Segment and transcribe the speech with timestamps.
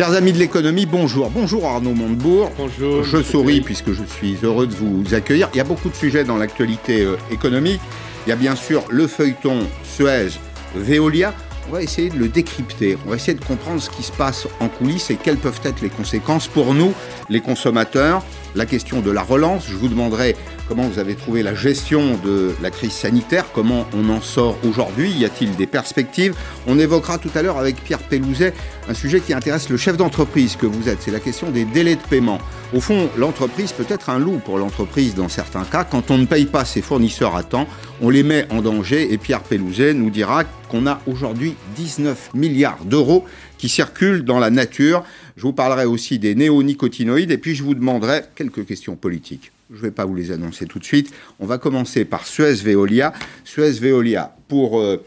[0.00, 1.28] Chers amis de l'économie, bonjour.
[1.28, 2.50] Bonjour Arnaud Montebourg.
[2.56, 3.04] Bonjour.
[3.04, 5.50] Je souris puisque je suis heureux de vous accueillir.
[5.52, 7.82] Il y a beaucoup de sujets dans l'actualité euh, économique.
[8.24, 11.34] Il y a bien sûr le feuilleton Suez-Veolia.
[11.68, 12.96] On va essayer de le décrypter.
[13.04, 15.82] On va essayer de comprendre ce qui se passe en coulisses et quelles peuvent être
[15.82, 16.94] les conséquences pour nous,
[17.28, 18.24] les consommateurs.
[18.54, 19.66] La question de la relance.
[19.68, 20.34] Je vous demanderai
[20.70, 25.10] comment vous avez trouvé la gestion de la crise sanitaire, comment on en sort aujourd'hui,
[25.10, 26.34] y a-t-il des perspectives?
[26.68, 28.54] On évoquera tout à l'heure avec Pierre Pellouzet
[28.88, 31.96] un sujet qui intéresse le chef d'entreprise que vous êtes, c'est la question des délais
[31.96, 32.38] de paiement.
[32.72, 35.82] Au fond, l'entreprise peut être un loup pour l'entreprise dans certains cas.
[35.82, 37.66] Quand on ne paye pas ses fournisseurs à temps,
[38.00, 42.84] on les met en danger et Pierre Pellouzet nous dira qu'on a aujourd'hui 19 milliards
[42.84, 43.24] d'euros
[43.60, 45.04] qui circulent dans la nature.
[45.36, 49.52] Je vous parlerai aussi des néonicotinoïdes et puis je vous demanderai quelques questions politiques.
[49.70, 51.12] Je ne vais pas vous les annoncer tout de suite.
[51.38, 53.12] On va commencer par Suez-Veolia.
[53.44, 55.04] Suez-Veolia, pour euh,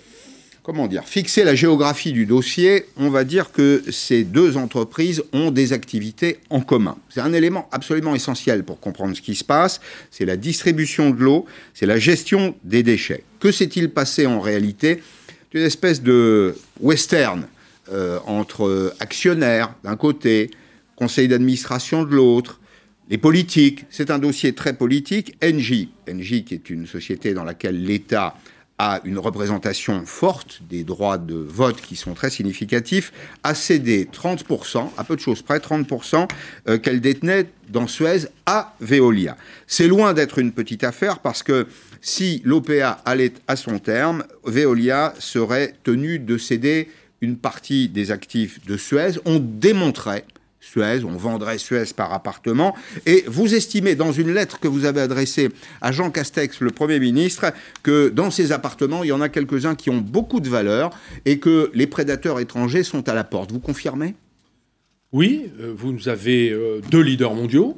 [0.62, 5.50] comment dire, fixer la géographie du dossier, on va dire que ces deux entreprises ont
[5.50, 6.96] des activités en commun.
[7.10, 9.82] C'est un élément absolument essentiel pour comprendre ce qui se passe.
[10.12, 13.24] C'est la distribution de l'eau, c'est la gestion des déchets.
[13.40, 15.02] Que s'est-il passé en réalité?
[15.54, 17.48] Une espèce de western
[17.92, 20.52] euh, entre actionnaires d'un côté,
[20.96, 22.60] conseil d'administration de l'autre,
[23.10, 25.36] les politiques, c'est un dossier très politique.
[25.44, 28.36] Engie, Engie qui est une société dans laquelle l'État
[28.80, 34.90] a une représentation forte des droits de vote qui sont très significatifs, a cédé 30%,
[34.98, 36.28] à peu de choses près, 30%
[36.68, 39.38] euh, qu'elle détenait dans Suez à Veolia.
[39.68, 41.68] C'est loin d'être une petite affaire parce que
[42.02, 46.90] si l'OPA allait à son terme, Veolia serait tenu de céder
[47.24, 49.14] une partie des actifs de Suez.
[49.26, 50.26] On démontrait
[50.60, 52.76] Suez, on vendrait Suez par appartement.
[53.06, 55.50] Et vous estimez dans une lettre que vous avez adressée
[55.82, 59.76] à Jean Castex, le Premier ministre, que dans ces appartements, il y en a quelques-uns
[59.76, 60.92] qui ont beaucoup de valeur
[61.26, 63.52] et que les prédateurs étrangers sont à la porte.
[63.52, 64.16] Vous confirmez?
[65.12, 67.78] Oui, euh, vous avez euh, deux leaders mondiaux.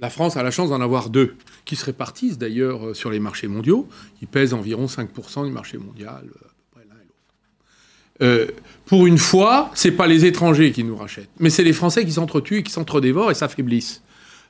[0.00, 1.34] La France a la chance d'en avoir deux,
[1.64, 5.76] qui se répartissent d'ailleurs euh, sur les marchés mondiaux, qui pèsent environ 5% du marché
[5.76, 6.24] mondial.
[8.22, 8.46] Euh,
[8.86, 12.12] pour une fois, c'est pas les étrangers qui nous rachètent, mais c'est les Français qui
[12.12, 14.02] s'entretuent et qui s'entredévorent et s'affaiblissent.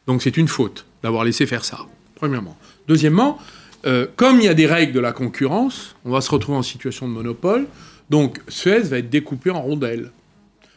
[0.06, 1.81] Donc c'est une faute d'avoir laissé faire ça,
[2.15, 2.57] premièrement.
[2.87, 3.39] Deuxièmement,
[3.87, 6.62] euh, comme il y a des règles de la concurrence, on va se retrouver en
[6.62, 7.67] situation de monopole,
[8.11, 10.11] donc Suez va être découpé en rondelles.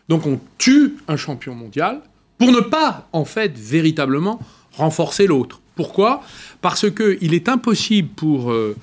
[0.09, 2.01] Donc on tue un champion mondial
[2.38, 4.40] pour ne pas, en fait, véritablement
[4.74, 5.62] renforcer l'autre.
[5.75, 6.24] Pourquoi?
[6.62, 8.51] Parce qu'il est impossible pour...
[8.51, 8.75] Euh,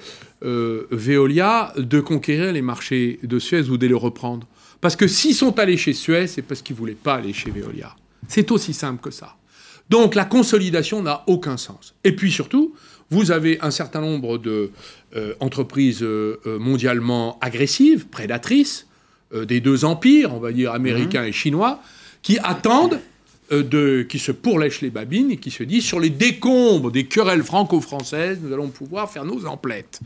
[0.45, 4.47] euh, Veolia de conquérir les marchés de Suez ou de les reprendre.
[4.81, 7.51] Parce que s'ils sont allés chez Suez, c'est parce qu'ils ne voulaient pas aller chez
[7.51, 7.95] Veolia.
[8.29, 9.37] C'est aussi simple que ça.
[9.91, 11.95] Donc la consolidation n'a aucun sens.
[12.05, 12.75] Et puis surtout,
[13.11, 18.87] vous avez un certain nombre d'entreprises euh, euh, mondialement agressives, prédatrices,
[19.47, 21.83] des deux empires, on va dire américains et chinois,
[22.23, 22.99] qui attendent
[23.51, 27.43] de, qui se pourlèchent les babines et qui se disent sur les décombres des querelles
[27.43, 30.01] franco-françaises, nous allons pouvoir faire nos emplettes.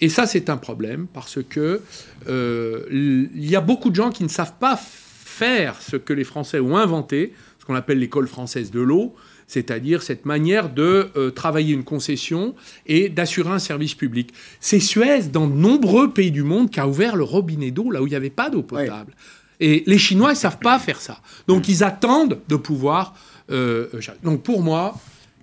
[0.00, 1.80] Et ça, c'est un problème parce que
[2.28, 6.24] euh, il y a beaucoup de gens qui ne savent pas faire ce que les
[6.24, 9.14] Français ont inventé, ce qu'on appelle l'école française de l'eau,
[9.46, 12.54] c'est-à-dire cette manière de euh, travailler une concession
[12.86, 14.32] et d'assurer un service public.
[14.60, 18.02] C'est Suez, dans de nombreux pays du monde, qui a ouvert le robinet d'eau là
[18.02, 19.14] où il n'y avait pas d'eau potable.
[19.64, 21.20] Et les Chinois, ils ne savent pas faire ça.
[21.48, 23.14] Donc ils attendent de pouvoir...
[23.50, 23.88] Euh,
[24.22, 24.94] donc pour moi,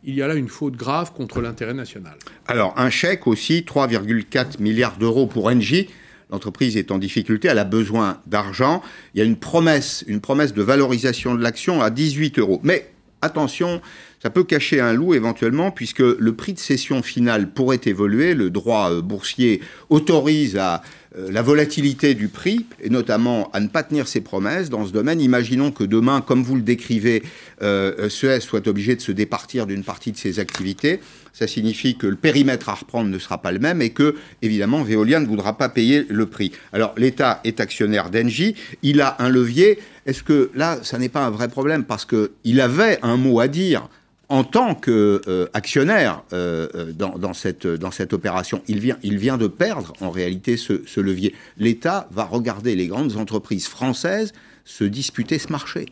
[0.04, 2.14] il y a là une faute grave contre l'intérêt national.
[2.48, 5.90] Alors, un chèque aussi, 3,4 milliards d'euros pour Engie.
[6.30, 8.84] L'entreprise est en difficulté, elle a besoin d'argent.
[9.16, 12.62] Il y a une promesse, une promesse de valorisation de l'action à 18 euros.
[12.62, 12.92] Mais
[13.24, 13.82] attention,
[14.22, 18.36] ça peut cacher un loup éventuellement, puisque le prix de cession final pourrait évoluer.
[18.36, 20.84] Le droit euh, boursier autorise à
[21.16, 25.20] la volatilité du prix, et notamment à ne pas tenir ses promesses dans ce domaine.
[25.20, 27.24] Imaginons que demain, comme vous le décrivez,
[27.62, 31.02] euh, Suez soit obligé de se départir d'une partie de ses activités.
[31.34, 34.84] Ça signifie que le périmètre à reprendre ne sera pas le même et que, évidemment,
[34.84, 36.52] Veolia ne voudra pas payer le prix.
[36.74, 39.80] Alors, l'État est actionnaire d'Engie, il a un levier.
[40.06, 41.84] Est-ce que là, ça n'est pas un vrai problème?
[41.84, 43.90] Parce qu'il avait un mot à dire
[44.32, 48.64] en tant qu'actionnaire euh, euh, dans, cette, dans cette opération.
[48.70, 51.36] Il vient, de perdre en réalité ce, levier.
[51.58, 54.32] L'État va regarder les grandes entreprises françaises
[54.64, 55.86] se disputer ce marché.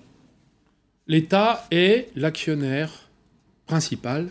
[1.07, 3.09] L'État est l'actionnaire
[3.67, 4.29] principal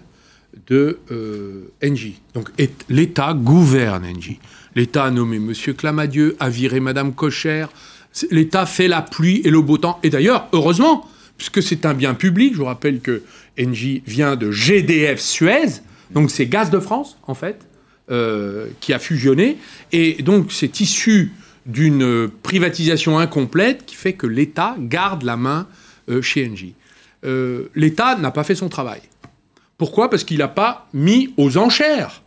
[0.67, 2.23] de euh, Engie.
[2.33, 2.51] Donc
[2.89, 4.41] l'État gouverne Engie.
[4.75, 5.53] L'État a nommé M.
[5.75, 7.67] Clamadieu, a viré Mme Cocher.
[8.31, 9.99] L'État fait la pluie et le beau temps.
[10.03, 11.07] Et d'ailleurs, heureusement,
[11.37, 13.23] puisque c'est un bien public, je vous rappelle que
[13.61, 17.67] Engie vient de GDF Suez, donc c'est Gaz de France, en fait,
[18.11, 19.59] euh, qui a fusionné.
[19.93, 21.33] Et donc c'est issu
[21.67, 25.67] d'une privatisation incomplète qui fait que l'État garde la main
[26.09, 26.75] euh, chez Engie.
[27.25, 29.03] Euh, L'État n'a pas fait son travail.
[29.77, 30.09] Pourquoi?
[30.09, 32.23] Parce qu'il n'a pas mis aux enchères.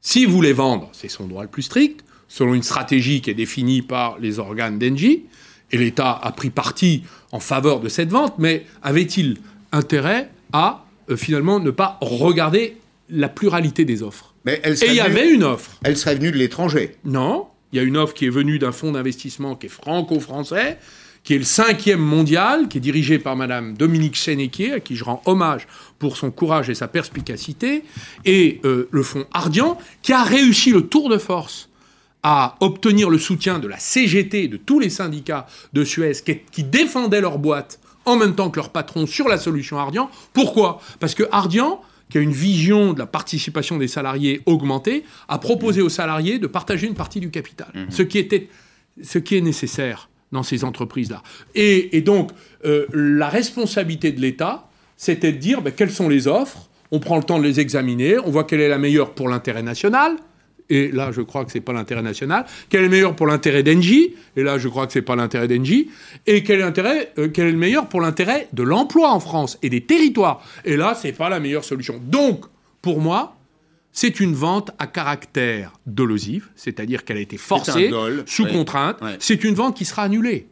[0.00, 3.82] S'il voulait vendre, c'est son droit le plus strict, selon une stratégie qui est définie
[3.82, 5.24] par les organes d'Engie,
[5.72, 7.02] et l'État a pris parti
[7.32, 9.38] en faveur de cette vente, mais avait-il
[9.72, 12.76] intérêt à euh, finalement ne pas regarder
[13.08, 15.72] la pluralité des offres Mais elle Et il y venue- avait une offre.
[15.82, 16.96] Elle serait venue de l'étranger.
[17.04, 20.78] Non, il y a une offre qui est venue d'un fonds d'investissement qui est franco-français,
[21.24, 25.04] qui est le cinquième mondial, qui est dirigé par Madame Dominique Sénéquier, à qui je
[25.04, 25.66] rends hommage
[25.98, 27.82] pour son courage et sa perspicacité,
[28.24, 31.68] et euh, le fonds Ardian, qui a réussi le tour de force
[32.22, 36.62] à obtenir le soutien de la CGT, de tous les syndicats de Suez, qui, qui
[36.64, 40.10] défendaient leur boîte en même temps que leur patron sur la solution Ardian.
[40.32, 40.80] Pourquoi?
[40.98, 45.80] Parce que Ardian, qui a une vision de la participation des salariés augmentée, a proposé
[45.80, 48.48] aux salariés de partager une partie du capital, ce, qui était,
[49.02, 51.22] ce qui est nécessaire dans ces entreprises-là.
[51.54, 52.30] Et, et donc,
[52.64, 57.16] euh, la responsabilité de l'État, c'était de dire ben, quelles sont les offres, on prend
[57.16, 60.16] le temps de les examiner, on voit quelle est la meilleure pour l'intérêt national,
[60.70, 63.62] et là je crois que c'est pas l'intérêt national, quelle est le meilleur pour l'intérêt
[63.62, 65.90] d'Engie, et là je crois que c'est pas l'intérêt d'Engie,
[66.26, 69.58] et quel est, l'intérêt, euh, quel est le meilleur pour l'intérêt de l'emploi en France
[69.62, 72.00] et des territoires, et là c'est pas la meilleure solution.
[72.02, 72.46] Donc,
[72.80, 73.36] pour moi,
[73.92, 79.16] c'est une vente à caractère dolosive, c'est-à-dire qu'elle a été forcée, dol, sous contrainte, Ouais.
[79.18, 80.46] c'est une vente qui sera annulée.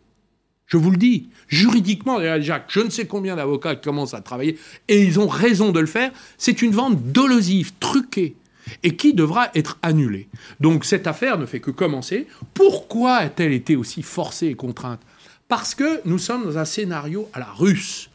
[0.67, 5.03] Je vous le dis, juridiquement, Jacques, je ne sais combien d'avocats commencent à travailler, et
[5.03, 8.35] ils ont raison de le faire, c'est une vente dolosive, truquée,
[8.82, 10.29] et qui devra être annulée.
[10.61, 12.26] Donc cette affaire ne fait que commencer.
[12.55, 15.00] Pourquoi a-t-elle été aussi forcée et contrainte?
[15.49, 18.11] Parce que nous sommes dans un scénario à la russe.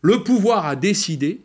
[0.00, 1.40] Le pouvoir a décidé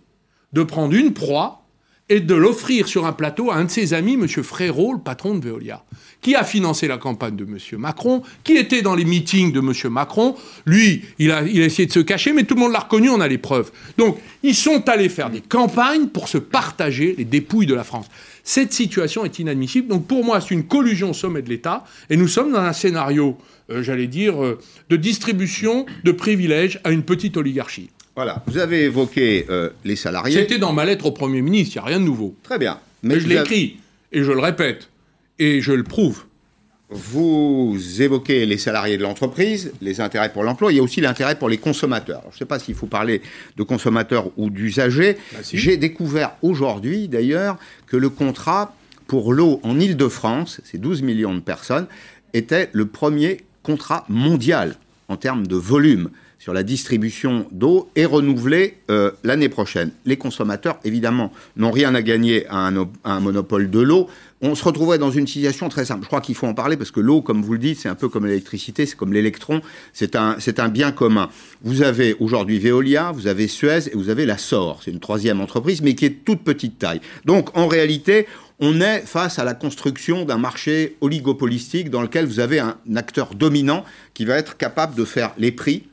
[0.54, 1.64] de prendre une proie
[2.10, 4.28] et de l'offrir sur un plateau à un de ses amis, M.
[4.28, 5.84] Frérot, le patron de Veolia,
[6.22, 7.58] qui a financé la campagne de M.
[7.80, 9.92] Macron, qui était dans les meetings de M.
[9.92, 10.36] Macron.
[10.66, 13.10] Lui, il a, il a essayé de se cacher, mais tout le monde l'a reconnu,
[13.10, 13.72] on a les preuves.
[13.98, 18.08] Donc, ils sont allés faire des campagnes pour se partager les dépouilles de la France.
[18.44, 19.88] Cette situation est inadmissible.
[19.88, 22.74] Donc, pour moi, c'est une collusion au sommet de l'État, et nous sommes dans un
[22.74, 23.38] scénario,
[23.70, 24.60] euh, j'allais dire, euh,
[24.90, 27.90] de distribution de privilèges à une petite oligarchie.
[28.16, 28.44] Voilà.
[28.48, 30.36] Vous avez évoqué euh, les salariés.
[30.42, 32.36] C'était dans ma lettre au Premier ministre, il n'y a rien de nouveau.
[32.44, 32.80] Très bien.
[33.02, 33.78] Mais je avez- écrit,
[34.12, 34.90] et je le répète,
[35.40, 36.24] et je le prouve.
[36.94, 41.36] Vous évoquez les salariés de l'entreprise, les intérêts pour l'emploi, il y a aussi l'intérêt
[41.38, 42.20] pour les consommateurs.
[42.20, 43.22] Alors, je ne sais pas s'il faut parler
[43.58, 45.18] de consommateurs ou d'usagers.
[45.34, 45.58] Bah, si.
[45.58, 47.58] J'ai découvert aujourd'hui, d'ailleurs,
[47.88, 48.76] que le contrat
[49.08, 51.88] pour l'eau en Ile-de-France, c'est 12 millions de personnes,
[52.34, 54.76] était le premier contrat mondial
[55.08, 56.10] en termes de volume
[56.40, 59.92] sur la distribution d'eau et renouvelé euh, l'année prochaine.
[60.06, 64.10] Les consommateurs, évidemment, n'ont rien à gagner à un, op- à un monopole de l'eau.
[64.46, 66.02] On se retrouverait dans une situation très simple.
[66.02, 67.96] Je crois qu'il faut en parler parce que l'eau, comme vous le dites, c'est un
[67.96, 69.62] peu comme l'électricité, c'est comme l'électron,
[69.94, 71.30] c'est un, un bien commun.
[71.64, 74.82] Vous avez aujourd'hui Veolia, vous avez Suez et vous avez la SOR.
[74.84, 77.00] C'est une troisième entreprise, mais qui est toute petite taille.
[77.24, 78.28] Donc, en réalité,
[78.60, 83.36] on est face à la construction d'un marché oligopolistique dans lequel vous avez un acteur
[83.36, 85.84] dominant qui va être capable de faire les prix.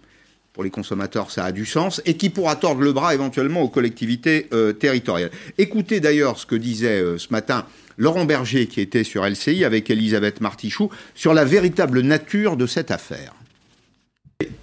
[0.55, 3.69] Pour les consommateurs, ça a du sens, et qui pourra tordre le bras éventuellement aux
[3.69, 5.31] collectivités euh, territoriales.
[5.57, 7.65] Écoutez d'ailleurs ce que disait euh, ce matin
[8.01, 12.91] Laurent Berger, qui était sur LCI avec Elisabeth Martichoux, sur la véritable nature de cette
[12.91, 13.35] affaire.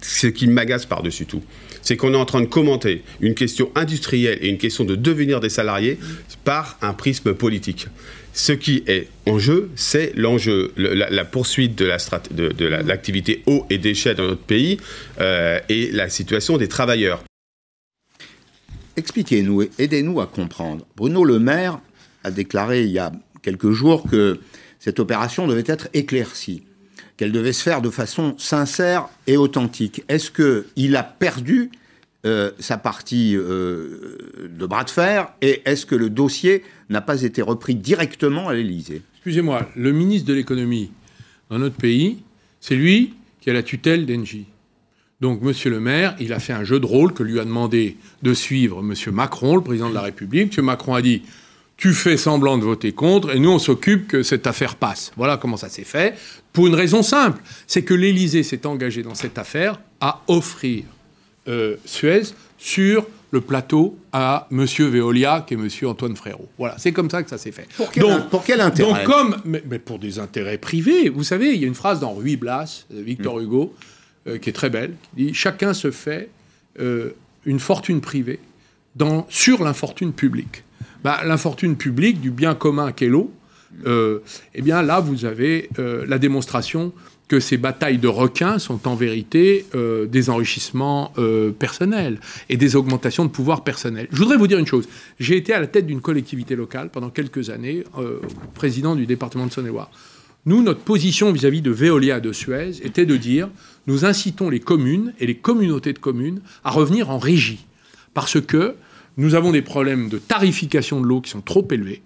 [0.02, 1.42] ce qui m'agace par-dessus tout,
[1.82, 5.38] c'est qu'on est en train de commenter une question industrielle et une question de devenir
[5.38, 5.98] des salariés
[6.42, 7.86] par un prisme politique.
[8.32, 12.48] Ce qui est en jeu, c'est l'enjeu, le- la, la poursuite de la strat- de-
[12.48, 14.78] de la- l'activité eau et déchets dans notre pays
[15.20, 17.22] euh, et la situation des travailleurs.
[18.96, 20.84] Expliquez-nous, et aidez-nous à comprendre.
[20.96, 21.78] Bruno Le Maire
[22.24, 24.40] a déclaré il y a quelques jours que
[24.78, 26.62] cette opération devait être éclaircie,
[27.16, 30.02] qu'elle devait se faire de façon sincère et authentique.
[30.08, 31.70] Est-ce qu'il a perdu
[32.26, 37.22] euh, sa partie euh, de bras de fer et est-ce que le dossier n'a pas
[37.22, 39.02] été repris directement à l'Élysée?
[39.14, 40.90] Excusez-moi, le ministre de l'économie
[41.50, 42.18] dans notre pays,
[42.60, 44.46] c'est lui qui a la tutelle d'Engie.
[45.20, 47.96] Donc, Monsieur le maire, il a fait un jeu de rôle que lui a demandé
[48.22, 50.46] de suivre Monsieur Macron, le président de la République.
[50.48, 51.22] Monsieur Macron a dit
[51.78, 55.12] Tu fais semblant de voter contre, et nous, on s'occupe que cette affaire passe.
[55.16, 56.16] Voilà comment ça s'est fait.
[56.52, 60.84] Pour une raison simple c'est que l'Élysée s'est engagé dans cette affaire à offrir
[61.46, 62.22] euh, Suez
[62.58, 66.48] sur le plateau à Monsieur Veolia, qui est Monsieur Antoine Frérot.
[66.58, 67.68] Voilà, c'est comme ça que ça s'est fait.
[67.76, 68.90] Pour quel, pour quel intérêt?
[68.90, 72.00] Donc, comme, mais, mais pour des intérêts privés, vous savez, il y a une phrase
[72.00, 73.74] dans Ruy Blas, de Victor Hugo,
[74.26, 76.30] euh, qui est très belle, qui dit Chacun se fait
[76.80, 77.10] euh,
[77.44, 78.40] une fortune privée
[78.96, 80.64] dans, sur l'infortune publique.
[81.04, 83.32] Bah, l'infortune publique du bien commun qu'est l'eau,
[83.86, 84.20] euh,
[84.54, 86.92] eh bien là, vous avez euh, la démonstration
[87.28, 91.12] que ces batailles de requins sont en vérité euh, des enrichissements
[91.58, 94.08] personnels et des augmentations de pouvoir personnel.
[94.10, 94.88] Je voudrais vous dire une chose.
[95.20, 97.84] J'ai été à la tête d'une collectivité locale pendant quelques années,
[98.54, 99.90] président du département de Saône-et-Loire.
[100.46, 103.50] Nous, notre position vis-à-vis de Veolia de Suez était de dire
[103.86, 107.66] nous incitons les communes et les communautés de communes à revenir en régie.
[108.14, 108.74] Parce que
[109.18, 112.02] nous avons des problèmes de tarification de l'eau qui sont trop élevés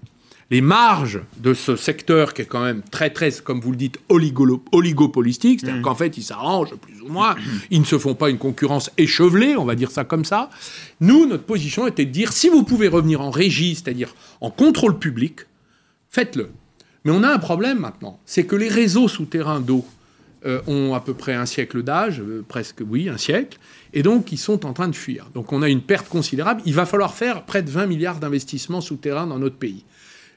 [0.53, 3.99] les marges de ce secteur qui est quand même très, très, comme vous le dites,
[4.11, 5.83] oligopolistique, c'est-à-dire mmh.
[5.83, 7.37] qu'en fait, ils s'arrangent plus ou moins,
[7.71, 10.51] ils ne se font pas une concurrence échevelée, on va dire ça comme ça.
[11.01, 14.99] Nous, notre position était de dire, si vous pouvez revenir en régie, c'est-à-dire en contrôle
[14.99, 15.41] public,
[16.11, 16.51] faites-le.
[17.07, 19.87] Mais on a un problème maintenant, c'est que les réseaux souterrains d'eau
[20.45, 23.59] euh, ont à peu près un siècle d'âge, euh, presque, oui, un siècle,
[23.93, 25.29] et donc ils sont en train de fuir.
[25.35, 26.63] Donc on a une perte considérable.
[26.67, 29.85] Il va falloir faire près de 20 milliards d'investissements souterrains dans notre pays.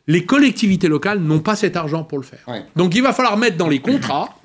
[0.08, 2.46] Les collectivités locales n'ont pas cet argent pour le faire.
[2.76, 4.38] Donc il va falloir mettre dans les contrats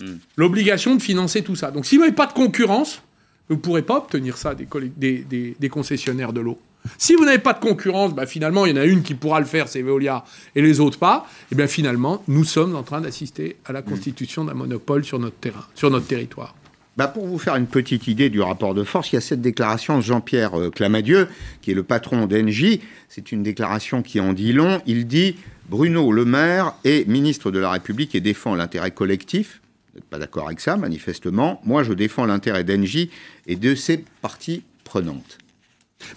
[0.00, 0.14] hmm.
[0.36, 1.70] l'obligation de financer tout ça.
[1.70, 3.02] Donc si vous n'avez pas de concurrence,
[3.48, 6.58] vous ne pourrez pas obtenir ça des, concessionnaires de l'eau.
[6.98, 9.38] Si vous n'avez pas de concurrence, bah, finalement, il y en a une qui pourra
[9.38, 10.24] le faire, c'est Veolia,
[10.56, 11.26] et les autres pas.
[11.28, 15.18] Et eh bien finalement, nous sommes en train d'assister à la constitution d'un monopole sur
[15.18, 16.54] notre terrain, sur notre territoire.
[16.98, 19.40] Bah pour vous faire une petite idée du rapport de force, il y a cette
[19.40, 21.26] déclaration de Jean-Pierre euh, Clamadieu,
[21.62, 22.82] qui est le patron d'Engie.
[23.08, 24.82] C'est une déclaration qui en dit long.
[24.86, 25.36] Il dit
[25.70, 29.62] Bruno Le Maire est ministre de la République et défend l'intérêt collectif.
[29.92, 31.62] Vous n'êtes pas d'accord avec ça, manifestement.
[31.64, 33.08] Moi, je défends l'intérêt d'Engie
[33.46, 35.38] et de ses parties prenantes.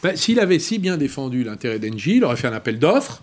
[0.04, 3.22] Ben, S'il avait si bien défendu l'intérêt d'Engie, il aurait fait un appel d'offres.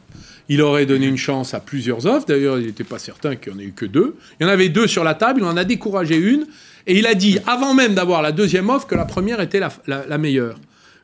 [0.48, 2.26] Il aurait donné une chance à plusieurs offres.
[2.26, 4.16] D'ailleurs, il n'était pas certain qu'il n'y en ait eu que deux.
[4.40, 5.40] Il y en avait deux sur la table.
[5.42, 6.46] Il en a découragé une.
[6.86, 10.18] Et il a dit, avant même d'avoir la deuxième offre, que la première était la,
[10.18, 10.56] meilleure.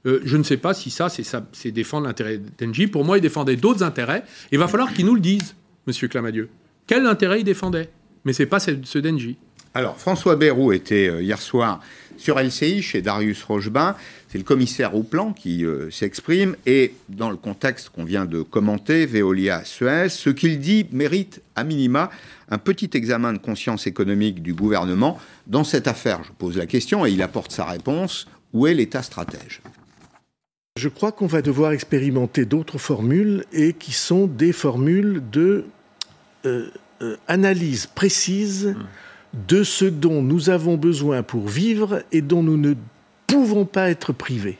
[0.07, 1.09] Euh, je ne sais pas si ça,
[1.53, 2.87] c'est défendre l'intérêt d'Engie.
[2.87, 4.25] Pour moi, il défendait d'autres intérêts.
[4.53, 5.55] Il va falloir qu'il nous le dise,
[5.87, 6.49] Monsieur Clamadieu.
[6.87, 7.91] Quel intérêt il défendait?
[8.25, 9.37] Mais c'est pas ce d'Engie.
[9.75, 11.81] Alors, François Bayrou était euh, hier soir
[12.19, 13.97] sur LCI chez Darius Rochebain.
[14.29, 16.57] C'est le commissaire au plan qui euh, s'exprime.
[16.67, 21.65] Et dans le contexte qu'on vient de commenter, Veolia Suez, ce qu'il dit mérite à
[21.65, 22.11] minima
[22.51, 25.19] un petit examen de conscience économique du gouvernement.
[25.47, 28.27] Dans cette affaire, je pose la question et il apporte sa réponse.
[28.53, 29.61] Où est l'État stratège?
[30.77, 35.65] Je crois qu'on va devoir expérimenter d'autres formules et qui sont des formules de
[36.47, 36.71] euh,
[37.27, 38.69] analyse précise.
[38.69, 38.83] Mmh
[39.33, 42.75] de ce dont nous avons besoin pour vivre et dont nous ne
[43.27, 44.59] pouvons pas être privés.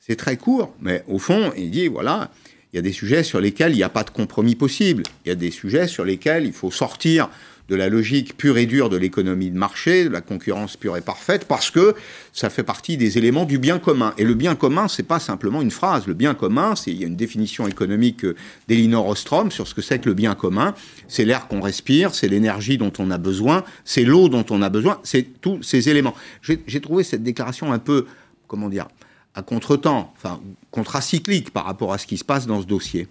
[0.00, 2.30] C'est très court, mais au fond, il dit, voilà,
[2.72, 5.02] il y a des sujets sur lesquels il n'y a pas de compromis possible.
[5.24, 7.28] Il y a des sujets sur lesquels il faut sortir
[7.70, 11.00] de la logique pure et dure de l'économie de marché, de la concurrence pure et
[11.00, 11.94] parfaite, parce que
[12.32, 14.12] ça fait partie des éléments du bien commun.
[14.18, 16.08] Et le bien commun, c'est pas simplement une phrase.
[16.08, 18.26] Le bien commun, c'est il y a une définition économique
[18.66, 20.74] d'Elinor Ostrom sur ce que c'est que le bien commun.
[21.06, 24.68] C'est l'air qu'on respire, c'est l'énergie dont on a besoin, c'est l'eau dont on a
[24.68, 26.16] besoin, c'est tous ces éléments.
[26.42, 28.06] J'ai trouvé cette déclaration un peu,
[28.48, 28.88] comment dire,
[29.36, 30.40] à contre-temps, enfin
[30.72, 33.06] contracyclique par rapport à ce qui se passe dans ce dossier.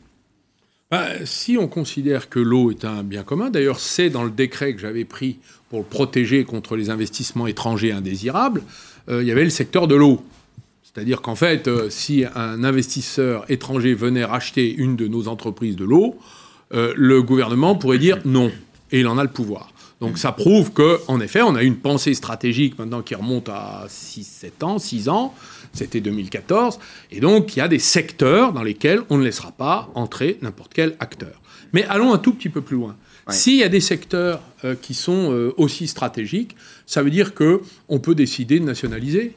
[0.92, 4.74] Bah, si on considère que l'eau est un bien commun, d'ailleurs c'est dans le décret
[4.74, 5.38] que j'avais pris
[5.70, 8.64] pour le protéger contre les investissements étrangers indésirables,
[9.08, 10.24] euh, il y avait le secteur de l'eau.
[10.82, 15.86] C'est-à-dire qu'en fait, euh, si un investisseur étranger venait racheter une de nos entreprises de
[15.86, 16.18] l'eau,
[16.74, 18.52] euh, le gouvernement pourrait dire non,
[18.92, 19.72] et il en a le pouvoir.
[20.02, 24.24] Donc ça prouve qu'en effet, on a une pensée stratégique maintenant qui remonte à 6,
[24.24, 25.36] 7 ans, 6 ans,
[25.74, 26.80] c'était 2014,
[27.12, 30.74] et donc il y a des secteurs dans lesquels on ne laissera pas entrer n'importe
[30.74, 31.42] quel acteur.
[31.74, 32.96] Mais allons un tout petit peu plus loin.
[33.30, 38.00] S'il y a des secteurs euh, qui sont euh, aussi stratégiques, ça veut dire qu'on
[38.02, 39.36] peut décider de nationaliser.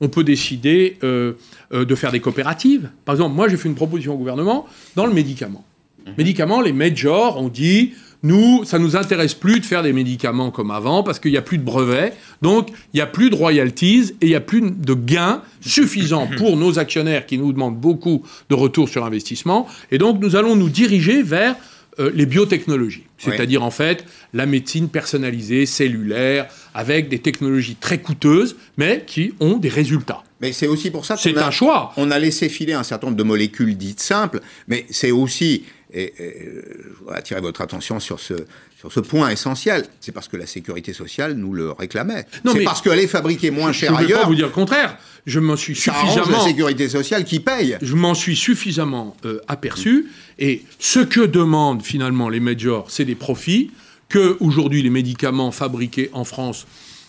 [0.00, 1.34] On peut décider euh,
[1.72, 2.90] de faire des coopératives.
[3.04, 5.64] Par exemple, moi j'ai fait une proposition au gouvernement dans le médicament.
[6.06, 6.14] Mhm.
[6.18, 10.70] Médicaments, les majors ont dit nous, ça nous intéresse plus de faire des médicaments comme
[10.70, 14.12] avant parce qu'il n'y a plus de brevets, donc il n'y a plus de royalties
[14.20, 18.22] et il n'y a plus de gains suffisants pour nos actionnaires qui nous demandent beaucoup
[18.48, 19.66] de retour sur investissement.
[19.90, 21.56] Et donc nous allons nous diriger vers
[21.98, 28.56] euh, les biotechnologies, c'est-à-dire en fait la médecine personnalisée, cellulaire, avec des technologies très coûteuses,
[28.78, 30.22] mais qui ont des résultats.
[30.40, 31.92] Mais c'est aussi pour ça qu'on a, un choix.
[31.98, 35.64] On a laissé filer un certain nombre de molécules dites simples, mais c'est aussi
[35.94, 38.34] et, je voudrais attirer votre attention sur ce,
[38.78, 39.84] sur ce point essentiel.
[40.00, 42.26] C'est parce que la sécurité sociale nous le réclamait.
[42.50, 44.00] C'est parce qu'elle est fabriquée moins cher ailleurs.
[44.00, 44.96] Je ne vais pas vous dire le contraire.
[45.26, 46.38] Je m'en suis suffisamment.
[46.38, 47.76] la sécurité sociale qui paye.
[47.80, 50.08] Je m'en suis suffisamment euh, aperçu.
[50.38, 53.70] Et ce que demandent finalement les majors, c'est des profits
[54.08, 56.66] que aujourd'hui les médicaments fabriqués en France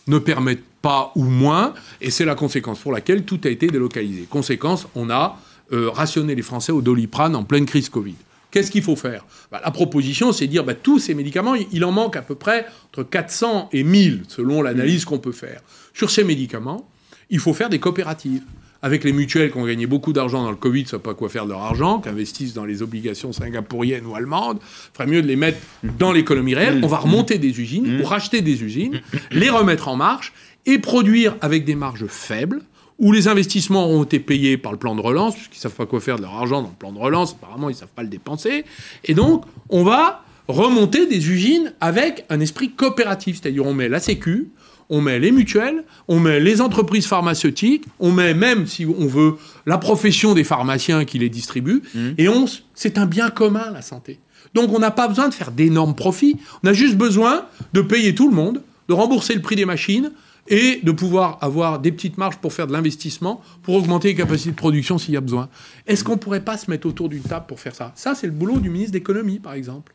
[0.08, 1.74] ne permettent pas ou moins.
[2.02, 4.28] Et c'est la conséquence pour laquelle tout a été délocalisé.
[4.30, 5.40] Conséquence, on a
[5.72, 8.16] euh, rationné les Français au doliprane en pleine crise Covid.
[8.54, 9.26] Qu'est-ce qu'il faut faire?
[9.52, 12.36] Bah, La proposition, c'est de dire bah, tous ces médicaments, il en manque à peu
[12.36, 15.62] près entre 400 et 1000, selon l'analyse qu'on peut faire.
[15.96, 16.88] Sur ces médicaments,
[17.32, 18.44] il faut faire des coopératives.
[18.84, 21.30] Avec les mutuelles qui ont gagné beaucoup d'argent dans le Covid, ne savent pas quoi
[21.30, 25.24] faire de leur argent, qui investissent dans les obligations singapouriennes ou allemandes, il ferait mieux
[25.24, 25.58] de les mettre
[25.98, 26.82] dans l'économie réelle.
[26.84, 30.32] On va remonter des usines ou racheter des usines, les remettre en marche
[30.68, 32.62] et produire avec des marges faibles,
[33.00, 35.86] où les investissements ont été payés par le plan de relance, puisqu'ils ne savent pas
[35.86, 38.04] quoi faire de leur argent dans le plan de relance, apparemment ils ne savent pas
[38.04, 38.66] le dépenser,
[39.04, 44.00] et donc on va remonter des usines avec un esprit coopératif, c'est-à-dire on met la
[44.00, 44.50] Sécu,
[44.90, 49.36] on met les mutuelles, on met les entreprises pharmaceutiques, on met même, si on veut,
[49.66, 52.10] la profession des pharmaciens qui les distribuent, mmh.
[52.18, 52.46] et on,
[52.76, 54.20] c'est un bien commun, la santé.
[54.54, 58.14] Donc on n'a pas besoin de faire d'énormes profits, on a juste besoin de payer
[58.14, 60.12] tout le monde, de rembourser le prix des machines,
[60.48, 64.52] et de pouvoir avoir des petites marges pour faire de l'investissement, pour augmenter les capacités
[64.52, 65.50] de production s'il y a besoin.
[65.88, 67.92] Est-ce qu'on ne pourrait pas se mettre autour d'une table pour faire ça?
[67.96, 69.94] Ça, c'est le boulot du ministre d'économie, par exemple.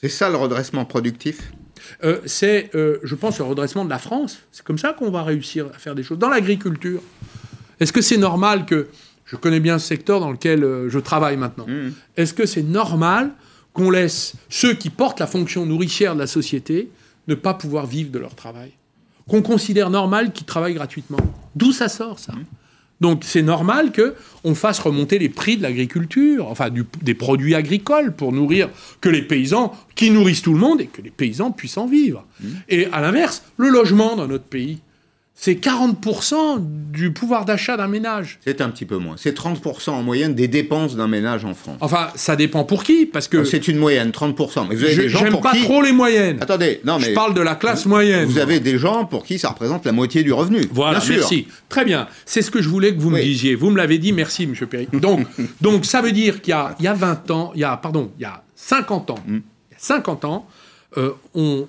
[0.00, 1.52] C'est ça le redressement productif?
[2.02, 4.38] Euh, C'est, euh, je pense, le redressement de la France.
[4.50, 6.18] C'est comme ça qu'on va réussir à faire des choses.
[6.18, 7.00] Dans l'agriculture,
[7.80, 8.88] est-ce que c'est normal que...
[9.28, 11.66] Je connais bien ce secteur dans lequel euh, je travaille maintenant.
[11.66, 11.90] Mmh.
[12.16, 13.32] Est-ce que c'est normal
[13.72, 16.90] qu'on laisse ceux qui portent la fonction nourricière de la société
[17.26, 18.70] ne pas pouvoir vivre de leur travail?
[19.28, 21.18] Qu'on considère normal qu'ils travaillent gratuitement.
[21.54, 22.32] D'où ça sort, ça?
[23.00, 24.14] Donc c'est normal que
[24.44, 26.70] on fasse remonter les prix de l'agriculture, enfin
[27.02, 31.02] des produits agricoles pour nourrir que les paysans qui nourrissent tout le monde et que
[31.02, 32.24] les paysans puissent en vivre.
[32.40, 32.46] Mmh.
[32.70, 34.78] Et à l'inverse, le logement dans notre pays,
[35.38, 36.58] c'est 40%
[36.90, 38.38] du pouvoir d'achat d'un ménage.
[38.42, 39.16] C'est un petit peu moins.
[39.18, 41.76] C'est 30% en moyenne des dépenses d'un ménage en France.
[41.82, 43.44] Enfin, ça dépend pour qui, parce que...
[43.44, 44.66] C'est une moyenne, 30%.
[44.66, 46.38] Mais vous avez des gens pour pas trop les moyennes.
[46.40, 47.10] Attendez, non mais...
[47.10, 48.24] Je parle de la classe moyenne.
[48.24, 50.62] Vous avez des gens pour qui ça représente la moitié du revenu.
[50.72, 51.46] Voilà, bien merci.
[51.68, 52.08] Très bien.
[52.24, 53.54] C'est ce que je voulais que vous me disiez.
[53.54, 54.54] Vous me l'avez dit, merci, M.
[54.66, 54.88] Perry.
[54.94, 55.26] Donc,
[55.60, 58.22] donc ça veut dire qu'il y, y, a 20 ans, il y a, pardon, il
[58.22, 59.34] y a 50 ans, mm.
[59.34, 60.48] il y a 50 ans,
[60.96, 61.68] euh, on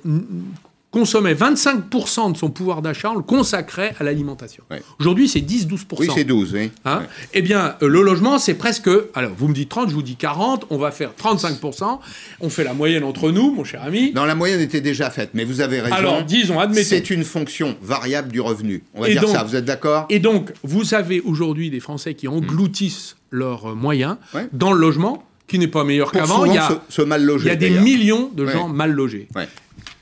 [0.97, 4.63] consommait 25% de son pouvoir d'achat, on le consacrait à l'alimentation.
[4.99, 5.77] Aujourd'hui, c'est 10-12%.
[5.99, 6.71] Oui, c'est 12, oui.
[6.85, 7.03] Hein
[7.35, 8.89] eh bien, euh, le logement, c'est presque...
[9.13, 11.99] Alors, vous me dites 30, je vous dis 40, on va faire 35%.
[12.39, 14.11] On fait la moyenne entre nous, mon cher ami.
[14.15, 15.95] Non, la moyenne était déjà faite, mais vous avez raison.
[15.95, 16.87] Alors, disons, admettons...
[16.87, 18.81] C'est une fonction variable du revenu.
[18.95, 20.07] On va dire ça, vous êtes d'accord?
[20.09, 24.17] Et donc, vous avez aujourd'hui des Français qui engloutissent leurs moyens
[24.51, 26.45] dans le logement, qui n'est pas meilleur qu'avant.
[26.45, 29.27] Il y a, mal logé, il y a des millions de gens mal logés.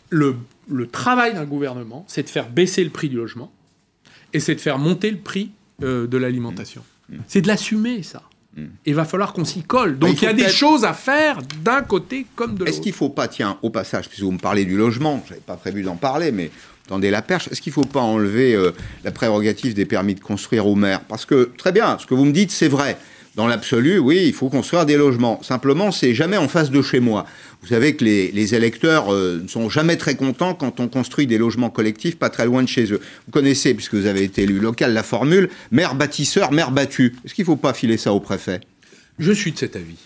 [0.10, 0.36] Le
[0.68, 3.52] le travail d'un gouvernement, c'est de faire baisser le prix du logement
[4.34, 5.52] et c'est de faire monter le prix
[5.84, 6.84] euh, de l'alimentation.
[7.10, 7.16] Mm.
[7.16, 7.20] Mm.
[7.28, 8.24] C'est de l'assumer, ça.
[8.86, 10.00] Il va falloir qu'on s'y colle.
[10.00, 12.72] Donc il, y a des choses à faire d'un côté comme de l'autre.
[12.72, 15.32] Est-ce qu'il ne faut pas, tiens, au passage, puisque vous me parlez du logement, je
[15.32, 16.52] n'avais pas prévu d'en parler, mais
[16.88, 18.72] tendez la perche, est-ce qu'il ne faut pas enlever euh,
[19.04, 21.02] la prérogative des permis de construire aux maires?
[21.02, 22.98] Parce que, très bien, ce que vous me dites, c'est vrai.
[23.36, 25.42] Dans l'absolu, oui, il faut construire des logements.
[25.44, 27.26] Simplement, c'est jamais en face de chez moi.
[27.62, 31.38] Vous savez que les, électeurs euh, ne sont jamais très contents quand on construit des
[31.38, 33.02] logements collectifs pas très loin de chez eux.
[33.26, 37.16] Vous connaissez, puisque vous avez été élu local, la formule maire bâtisseur, maire battu.
[37.26, 38.62] Est-ce qu'il ne faut pas filer ça au préfet?
[39.20, 39.98] Je suis de cet avis.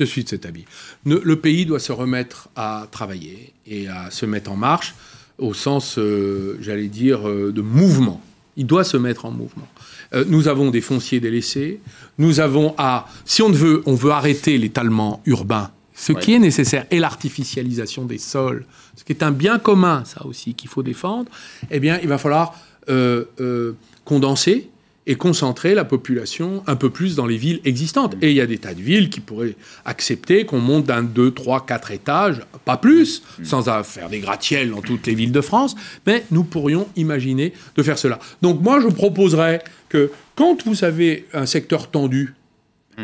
[0.00, 0.64] Je suis de cet avis.
[1.04, 4.94] le pays doit se remettre à travailler et à se mettre en marche
[5.38, 8.20] au sens, euh, j'allais dire, euh, de mouvement.
[8.56, 9.66] Il doit se mettre en mouvement.
[10.14, 11.80] Euh, nous avons des fonciers délaissés.
[12.18, 16.86] Nous avons à, si on veut, on veut arrêter l'étalement urbain, ce qui est nécessaire,
[16.90, 21.30] et l'artificialisation des sols, ce qui est un bien commun, ça aussi, qu'il faut défendre.
[21.70, 22.54] Eh bien, il va falloir
[22.88, 23.72] euh, euh,
[24.04, 24.70] condenser
[25.06, 28.16] et concentrer la population un peu plus dans les villes existantes.
[28.22, 31.30] Et il y a des tas de villes qui pourraient accepter qu'on monte d'un, deux,
[31.30, 35.76] trois, quatre étages, pas plus, sans faire des gratte-ciels dans toutes les villes de France,
[36.06, 38.18] mais nous pourrions imaginer de faire cela.
[38.40, 42.34] Donc moi, je proposerais que quand vous avez un secteur tendu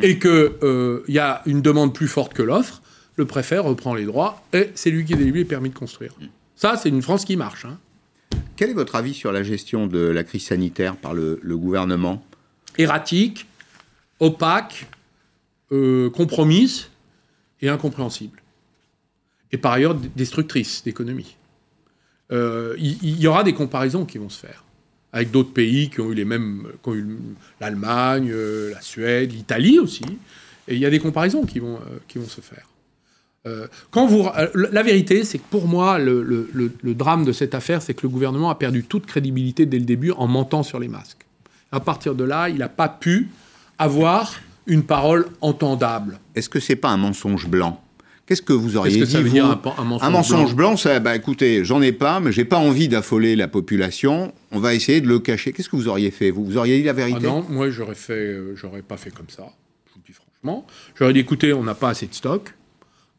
[0.02, 2.80] et qu'il euh, y a une demande plus forte que l'offre,
[3.16, 6.12] le préfet reprend les droits et c'est lui qui délivre les permis de construire.
[6.56, 7.64] Ça, c'est une France qui marche.
[7.64, 7.78] Hein.
[8.61, 12.23] Quel est votre avis sur la gestion de la crise sanitaire par le, gouvernement?
[12.77, 13.46] Erratique,
[14.18, 14.87] opaque,
[15.73, 16.90] euh, compromise
[17.62, 18.42] et incompréhensible.
[19.51, 21.38] Et par ailleurs destructrice d'économie.
[22.33, 24.62] Euh, il y, aura des comparaisons qui vont se faire
[25.11, 26.70] avec d'autres pays qui ont eu les mêmes,
[27.62, 30.05] l'Allemagne, euh, la Suède, l'Italie aussi.
[30.68, 32.66] Et il y a des comparaisons qui vont, qui vont se faire.
[33.46, 36.48] Euh, quand vous, euh, la vérité, c'est que pour moi, le,
[36.83, 40.12] drame de cette affaire, c'est que le gouvernement a perdu toute crédibilité dès le début
[40.12, 41.26] en mentant sur les masques.
[41.72, 43.29] À partir de là, il n'a pas pu
[43.79, 44.35] avoir
[44.66, 46.20] une parole entendable.
[46.35, 47.83] Est-ce que c'est pas un mensonge blanc?
[48.26, 52.20] Qu'est-ce que vous auriez dit vous, un, mensonge, blanc, ça, bah, écoutez, j'en ai pas,
[52.20, 54.33] mais j'ai pas envie d'affoler la population.
[54.53, 55.53] On va essayer de le cacher.
[55.53, 56.44] Qu'est-ce que vous auriez fait vous?
[56.44, 57.22] Vous auriez dit la vérité?
[57.22, 59.53] ah Non, moi j'aurais fait, euh, j'aurais pas fait comme ça.
[59.88, 60.64] Je vous dis franchement.
[60.94, 62.55] J'aurais dit, écoutez, on n'a pas assez de stock,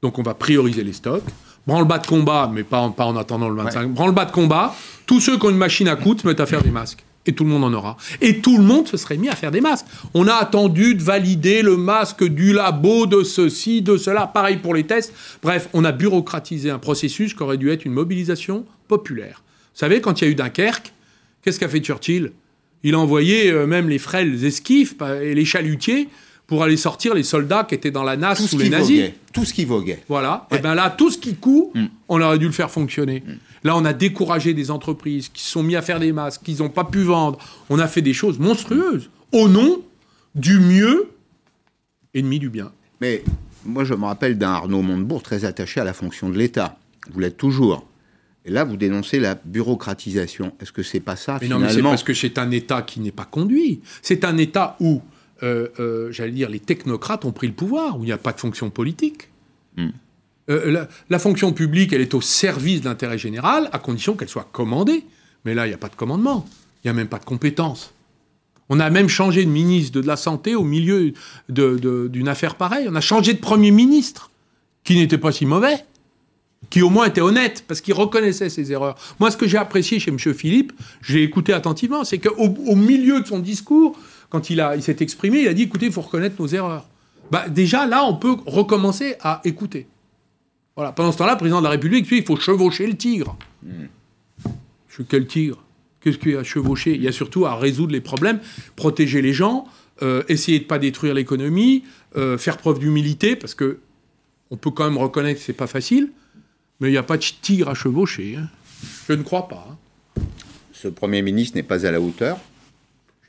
[0.01, 1.23] donc on va prioriser les stocks.
[1.67, 3.89] Branle-bas de combat, mais pas en, pas en attendant le 25.
[3.91, 6.63] Branle-bas de combat, tous ceux qui ont une machine à coudre se mettent à faire
[6.63, 7.05] des masques.
[7.27, 7.97] Et tout le monde en aura.
[8.19, 9.85] Et tout le monde se serait mis à faire des masques.
[10.15, 14.25] On a attendu de valider le masque du labo, de ceci, de cela.
[14.25, 15.13] Pareil pour les tests.
[15.43, 19.43] Bref, on a bureaucratisé un processus qui aurait dû être une mobilisation populaire.
[19.75, 20.93] Vous savez, quand il y a eu Dunkerque,
[21.43, 22.31] qu'est-ce qu'a fait Churchill?
[22.81, 26.09] Il a envoyé euh, même les frêles esquifs et les chalutiers
[26.51, 29.11] pour aller sortir les soldats qui étaient dans la nasse sous les nazis.
[29.31, 30.03] Tout ce qui voguait.
[30.09, 30.47] Voilà.
[30.51, 31.85] Et bien là, tout ce qui coud, mm.
[32.09, 33.23] on aurait dû le faire fonctionner.
[33.25, 33.31] Mm.
[33.63, 36.57] Là, on a découragé des entreprises qui se sont mis à faire des masques, qu'ils
[36.57, 37.37] n'ont pas pu vendre.
[37.69, 39.81] On a fait des choses monstrueuses au nom
[40.35, 41.11] du mieux,
[42.13, 42.73] ennemi du bien.
[42.99, 43.23] Mais
[43.63, 46.77] moi, je me rappelle d'un Arnaud Montebourg très attaché à la fonction de l'État.
[47.13, 47.87] Vous l'êtes toujours.
[48.43, 50.51] Et là, vous dénoncez la bureaucratisation.
[50.59, 52.99] Est-ce que c'est pas ça mais Non, mais c'est parce que c'est un État qui
[52.99, 53.79] n'est pas conduit.
[54.01, 55.01] C'est un État où
[55.41, 58.69] j'allais dire, les technocrates ont pris le pouvoir, où il n'y a pas de fonction
[58.69, 59.29] politique.
[59.77, 59.89] Hmm.
[60.49, 64.47] Euh, la, fonction publique, elle est au service de l'intérêt général, à condition qu'elle soit
[64.51, 65.03] commandée.
[65.45, 66.45] Mais là, il n'y a pas de commandement.
[66.83, 67.93] Il n'y a même pas de compétence.
[68.69, 71.13] On a même changé de ministre de la Santé au milieu
[71.49, 72.87] d'une affaire pareille.
[72.89, 74.31] On a changé de Premier ministre,
[74.83, 75.85] qui n'était pas si mauvais,
[76.69, 78.97] qui au moins était honnête, parce qu'il reconnaissait ses erreurs.
[79.19, 80.17] Moi, ce que j'ai apprécié chez M.
[80.17, 83.97] Philippe, j'ai écouté attentivement, c'est qu'au au milieu de son discours,
[84.31, 86.87] quand il, a, il s'est exprimé, il a dit écoutez, il faut reconnaître nos erreurs.
[87.29, 89.87] Bah, déjà, là, on peut recommencer à écouter.
[90.75, 90.93] Voilà.
[90.93, 93.37] Pendant ce temps-là, le président de la République, il faut chevaucher le tigre.
[93.61, 93.85] Hmm.
[95.07, 95.63] Quel tigre?
[96.01, 96.95] Qu'est-ce qu'il y a à chevaucher?
[96.95, 98.39] Il y a surtout à résoudre les problèmes,
[98.75, 99.67] protéger les gens,
[100.01, 101.83] euh, essayer de ne pas détruire l'économie,
[102.15, 103.79] euh, faire preuve d'humilité, parce que
[104.49, 106.11] on peut quand même reconnaître que c'est pas facile,
[106.79, 108.37] mais il n'y a pas de tigre à chevaucher.
[108.37, 108.47] Hein.
[109.07, 109.67] Je ne crois pas.
[109.71, 110.21] Hein.
[110.73, 112.37] Ce Premier ministre n'est pas à la hauteur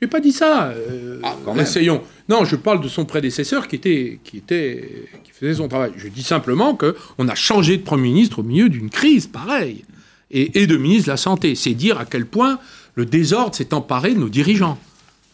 [0.03, 0.67] n'ai pas dit ça.
[0.67, 2.01] Euh, ah, essayons.
[2.29, 5.91] Non, je parle de son prédécesseur qui était, qui était, qui faisait son travail.
[5.97, 9.83] Je dis simplement que on a changé de premier ministre au milieu d'une crise pareille
[10.31, 11.55] et, et, de ministre de la santé.
[11.55, 12.59] C'est dire à quel point
[12.95, 14.77] le désordre s'est emparé de nos dirigeants.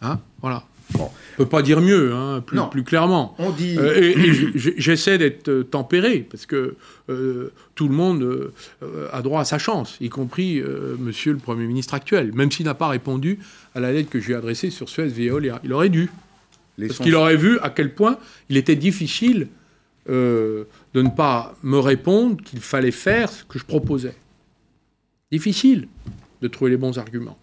[0.02, 0.64] Hein voilà.
[0.94, 1.10] Bon.
[1.40, 3.34] On peut pas dire mieux, hein, plus, plus, clairement.
[3.40, 3.78] On dit.
[3.78, 6.76] Euh, et, j'essaie d'être euh, tempéré parce que
[7.10, 8.52] euh, tout le monde
[9.14, 10.62] a droit à sa chance, y compris
[11.00, 13.40] Monsieur le Premier ministre actuel, même s'il n'a pas répondu
[13.76, 15.60] à la lettre que je lui ai adressée sur Suez Veolia.
[15.64, 16.10] Il aurait dû,
[16.80, 18.18] parce qu'il aurait vu à quel point
[18.50, 19.48] il était difficile
[20.08, 24.16] de ne pas me répondre qu'il fallait faire ce que je proposais.
[25.32, 25.88] Difficile
[26.42, 27.38] de trouver les bons arguments.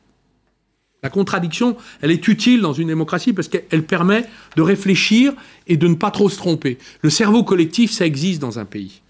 [1.02, 4.24] La contradiction, elle est utile dans une démocratie parce qu'elle permet
[4.56, 5.34] de réfléchir
[5.68, 6.78] et de ne pas trop se tromper.
[7.02, 9.02] Le cerveau collectif, ça existe dans un pays.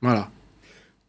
[0.00, 0.30] Voilà.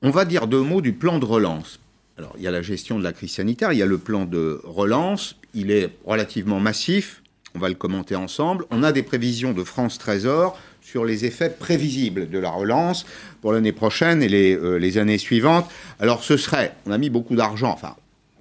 [0.02, 1.80] On va dire deux mots du plan de relance.
[2.18, 4.26] Alors, il y a la gestion de la crise sanitaire, il y a le plan
[4.26, 7.24] de relance, il est relativement massif,
[7.56, 8.66] on va le commenter ensemble.
[8.72, 13.06] On a des prévisions de France Trésor sur les effets prévisibles de la relance
[13.42, 15.70] pour l'année prochaine et les, euh, les années suivantes.
[16.00, 17.96] Alors, ce serait, on a mis beaucoup d'argent, enfin,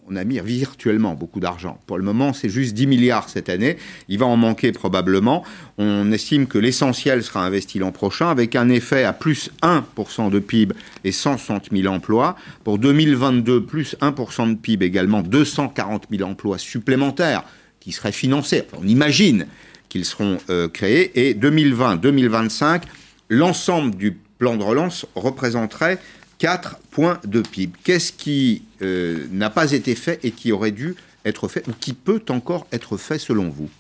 [0.09, 1.79] on a mis virtuellement beaucoup d'argent.
[1.87, 3.77] Pour le moment, c'est juste 10 milliards cette année.
[4.09, 5.45] Il va en manquer probablement.
[5.79, 10.39] On estime que l'essentiel sera investi l'an prochain avec un effet à plus 1% de
[10.39, 12.37] PIB et 160 000 emplois.
[12.65, 17.45] Pour 2022, plus 1% de PIB également, 240 000 emplois supplémentaires
[17.81, 18.63] qui seraient financés.
[18.81, 19.47] on imagine
[19.89, 21.29] qu'ils seront euh, créés.
[21.29, 22.83] Et 2020-2025,
[23.29, 25.99] l'ensemble du plan de relance représenterait
[26.43, 27.73] 4 points de PIB.
[27.85, 31.93] Qu'est-ce qui euh, n'a pas été fait et qui aurait dû être fait ou qui
[31.93, 33.71] peut encore être fait selon vous?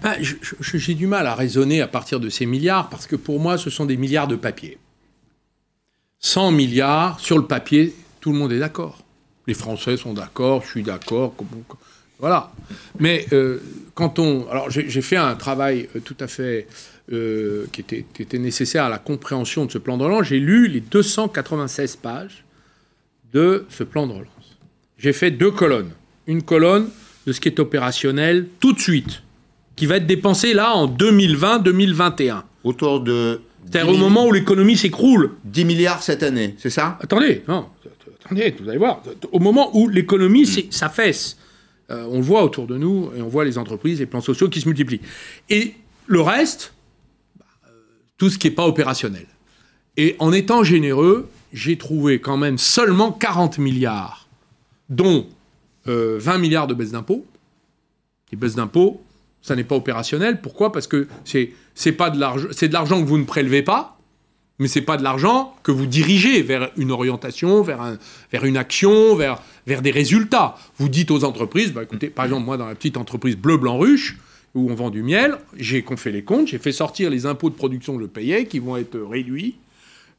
[0.00, 0.14] Ben,
[0.60, 3.68] J'ai du mal à raisonner à partir de ces milliards parce que pour moi, ce
[3.68, 4.78] sont des milliards de papier.
[6.20, 9.02] 100 milliards sur le papier, tout le monde est d'accord.
[9.48, 11.34] Les Français sont d'accord, je suis d'accord.
[12.20, 12.52] Voilà.
[13.00, 13.60] Mais euh,
[13.96, 14.48] quand on.
[14.48, 16.68] Alors, j'ai fait un travail euh, tout à fait
[17.12, 20.80] euh, qui, était, nécessaire à la compréhension de ce plan de relance, j'ai lu les
[20.80, 22.44] 296 pages
[23.32, 24.58] de ce plan de relance.
[24.96, 25.90] J'ai fait deux colonnes.
[26.26, 26.88] Une colonne
[27.26, 29.22] de ce qui est opérationnel tout de suite,
[29.76, 32.42] qui va être dépensé là en 2020-2021.
[32.64, 33.40] Autour de...
[33.70, 35.32] C'est-à-dire au moment où l'économie s'écroule.
[35.44, 36.98] 10 milliards cette année, c'est ça?
[37.02, 37.66] Attendez, non,
[38.24, 39.02] attendez, vous allez voir.
[39.32, 40.70] Au moment où l'économie hmm.
[40.70, 41.38] s'affaisse,
[41.90, 44.48] euh, on le voit autour de nous, et on voit les entreprises, les plans sociaux
[44.48, 45.00] qui se multiplient.
[45.50, 45.74] Et
[46.06, 46.73] le reste,
[48.18, 49.26] tout ce qui n'est pas opérationnel.
[49.96, 54.28] Et en étant généreux, j'ai trouvé quand même seulement 40 milliards,
[54.88, 55.26] dont
[55.86, 57.24] 20 euh, milliards de baisse d'impôts.
[58.32, 59.02] Les baisses d'impôts,
[59.42, 60.40] ça n'est pas opérationnel.
[60.40, 60.72] Pourquoi?
[60.72, 63.98] Parce que c'est c'est pas de l'argent, c'est de l'argent que vous ne prélevez pas,
[64.58, 67.98] mais c'est pas de l'argent que vous dirigez vers une orientation, vers, un,
[68.30, 70.56] vers une action, vers, vers des résultats.
[70.78, 73.78] Vous dites aux entreprises, bah, écoutez, par exemple, moi, dans la petite entreprise Bleu Blanc
[73.78, 74.16] Ruche,
[74.54, 77.54] où on vend du miel, j'ai fait les comptes, j'ai fait sortir les impôts de
[77.54, 79.56] production que je payais, qui vont être réduits.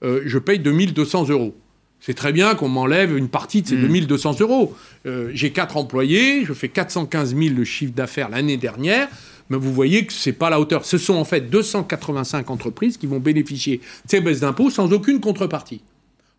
[0.04, 1.56] Euh, je paye 2200 euros.
[2.02, 4.76] C'est très bien qu'on m'enlève une partie de ces 2200 euros.
[5.06, 9.08] Euh, j'ai quatre employés, je fais 415 000 de chiffre d'affaires l'année dernière,
[9.50, 10.86] mais vous voyez que ce n'est pas la hauteur.
[10.86, 15.19] Ce sont en fait 285 entreprises qui vont bénéficier de ces baisses d'impôts sans aucune
[15.19, 15.82] contrepartie.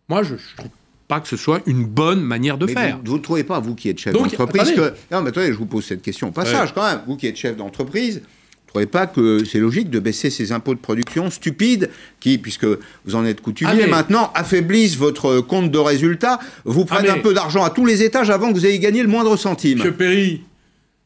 [0.09, 0.71] Moi, je trouve
[1.09, 2.99] pas que ce soit une bonne manière de Mais faire.
[3.05, 4.93] Vous ne trouvez pas, vous qui êtes chef d'entreprise, que...
[5.13, 7.01] Non, mais attendez, je vous pose cette question au passage quand même.
[7.07, 10.51] Vous qui êtes chef d'entreprise, vous ne trouvez pas que c'est logique de baisser ces
[10.53, 12.67] impôts de production stupides qui, puisque
[13.05, 17.13] vous en êtes coutumier, Ah, mais- maintenant affaiblissent votre compte de résultat, vous prennent Ah,
[17.15, 19.37] mais- un peu d'argent à tous les étages avant que vous ayez gagné le moindre
[19.37, 20.43] centime Monsieur Perry,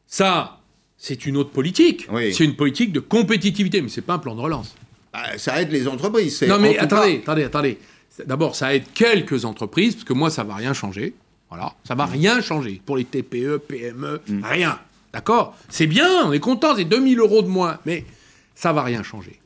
[0.07, 0.57] ça,
[0.97, 2.07] c'est une autre politique.
[2.11, 2.33] Oui.
[2.33, 4.75] C'est une politique de compétitivité, mais c'est pas un plan de relance.
[5.13, 6.41] Bah, Ça aide les entreprises.
[6.43, 7.77] Non, mais attendez, cas- attendez, attendez.
[8.25, 11.13] D'abord, ça aide quelques entreprises, parce que moi, ça va rien changer.
[11.49, 14.43] Voilà, ça va rien changer pour les TPE, PME, Mm.
[14.43, 14.79] rien.
[15.13, 15.55] D'accord?
[15.69, 18.05] C'est bien, on est content, c'est 2000 euros de moins, mais
[18.55, 19.39] ça va rien changer.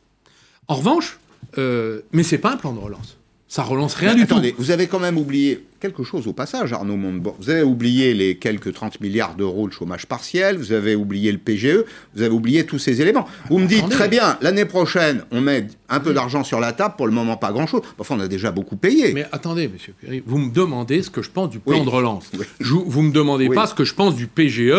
[0.68, 1.18] En revanche,
[1.58, 3.18] euh, mais c'est pas un plan de relance.
[3.48, 4.58] Ça relance rien Mais du attendez, tout.
[4.62, 7.36] vous avez quand même oublié quelque chose au passage, Arnaud Montebourg.
[7.40, 11.38] Vous avez oublié les quelques 30 milliards d'euros de chômage partiel, vous avez oublié le
[11.38, 13.28] PGE, vous avez oublié tous ces éléments.
[13.50, 13.96] Vous me dites, Attendez.
[13.96, 17.38] très bien, l'année prochaine, on met un peu d'argent sur la table, pour le moment
[17.38, 17.82] pas grand-chose.
[18.00, 19.14] Enfin, on a déjà beaucoup payé.
[19.14, 21.86] Mais attendez, monsieur Perry, vous me demandez ce que je pense du plan Oui.
[21.86, 22.30] de relance.
[22.38, 22.46] Oui.
[22.60, 24.72] Je- vous me demandez pas ce que je pense du PGE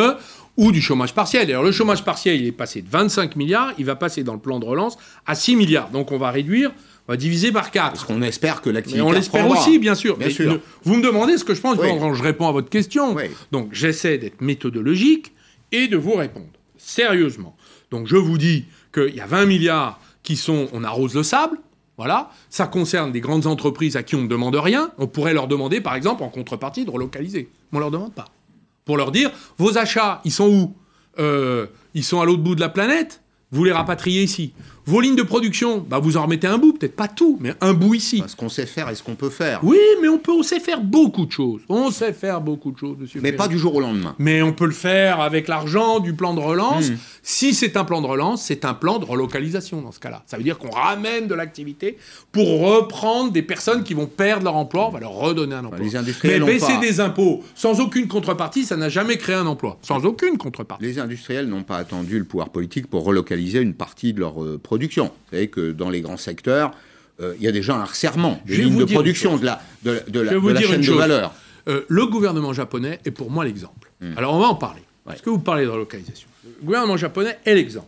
[0.57, 1.49] ou du chômage partiel.
[1.51, 4.39] Alors le chômage partiel, il est passé de 25 milliards, il va passer dans le
[4.41, 5.91] plan de relance à 6 milliards.
[5.91, 6.73] Donc on va réduire,
[7.09, 7.93] va diviser par 4.
[7.93, 10.17] Parce qu'on espère que l'activité Mais on l'espère aussi, bien sûr.
[10.17, 10.53] Bien Mais sûr.
[10.55, 11.89] ne- vous me demandez ce que je pense Oui.
[11.91, 12.17] relance.
[12.17, 13.15] Je réponds à votre question.
[13.15, 13.25] Oui.
[13.53, 15.33] Donc j'essaie d'être méthodologique
[15.73, 17.57] et de vous répondre sérieusement.
[17.91, 21.59] Donc je vous dis qu'il y a 20 milliards qui sont, on arrose le sable.
[21.99, 24.91] Voilà, ça concerne des grandes entreprises à qui on ne demande rien.
[24.99, 27.49] On pourrait leur demander, par exemple, en contrepartie, de relocaliser.
[27.73, 28.27] On leur demande pas.
[28.85, 30.75] Pour leur dire, vos achats, ils sont où?
[31.19, 33.23] Euh, Ils sont à l'autre bout de la planète?
[33.51, 34.53] Vous les rapatriez ici.
[34.89, 37.75] Vos lignes de production, bah vous en remettez un bout, peut-être pas tout, mais un
[37.75, 38.23] bout ici.
[38.29, 39.59] Ce qu'on sait faire et ce qu'on peut faire.
[39.65, 41.63] Oui, mais on peut, on sait faire beaucoup de choses.
[41.69, 43.21] On sait faire beaucoup de choses, monsieur.
[43.21, 44.15] Mais pas du jour au lendemain.
[44.21, 46.91] Mais on peut le faire avec l'argent du plan de relance.
[46.91, 46.99] Hmm.
[47.25, 50.23] Si c'est un plan de relance, c'est un plan de relocalisation dans ce cas-là.
[50.27, 51.99] Ça veut dire qu'on ramène de l'activité
[52.31, 55.85] pour reprendre des personnes qui vont perdre leur emploi, on va leur redonner un emploi.
[55.85, 56.81] les industriels Mais baisser pas.
[56.81, 59.79] des impôts sans aucune contrepartie, ça n'a jamais créé un emploi.
[59.83, 60.85] Sans aucune contrepartie.
[60.85, 64.59] Les industriels n'ont pas attendu le pouvoir politique pour relocaliser une partie de leur euh,
[64.63, 64.76] production.
[65.09, 66.73] Vous savez que dans les grands secteurs,
[67.21, 70.21] euh, il y a déjà un resserrement des lignes de production, de la, de, de
[70.21, 70.99] la, Je vais vous de la dire chaîne une de chose.
[70.99, 71.35] valeur.
[71.69, 73.91] Euh, le gouvernement japonais est pour moi l'exemple.
[74.17, 74.83] Alors on va en parler.
[75.05, 76.29] Parce que vous parlez de relocalisation.
[76.45, 77.87] Le gouvernement japonais est l'exemple.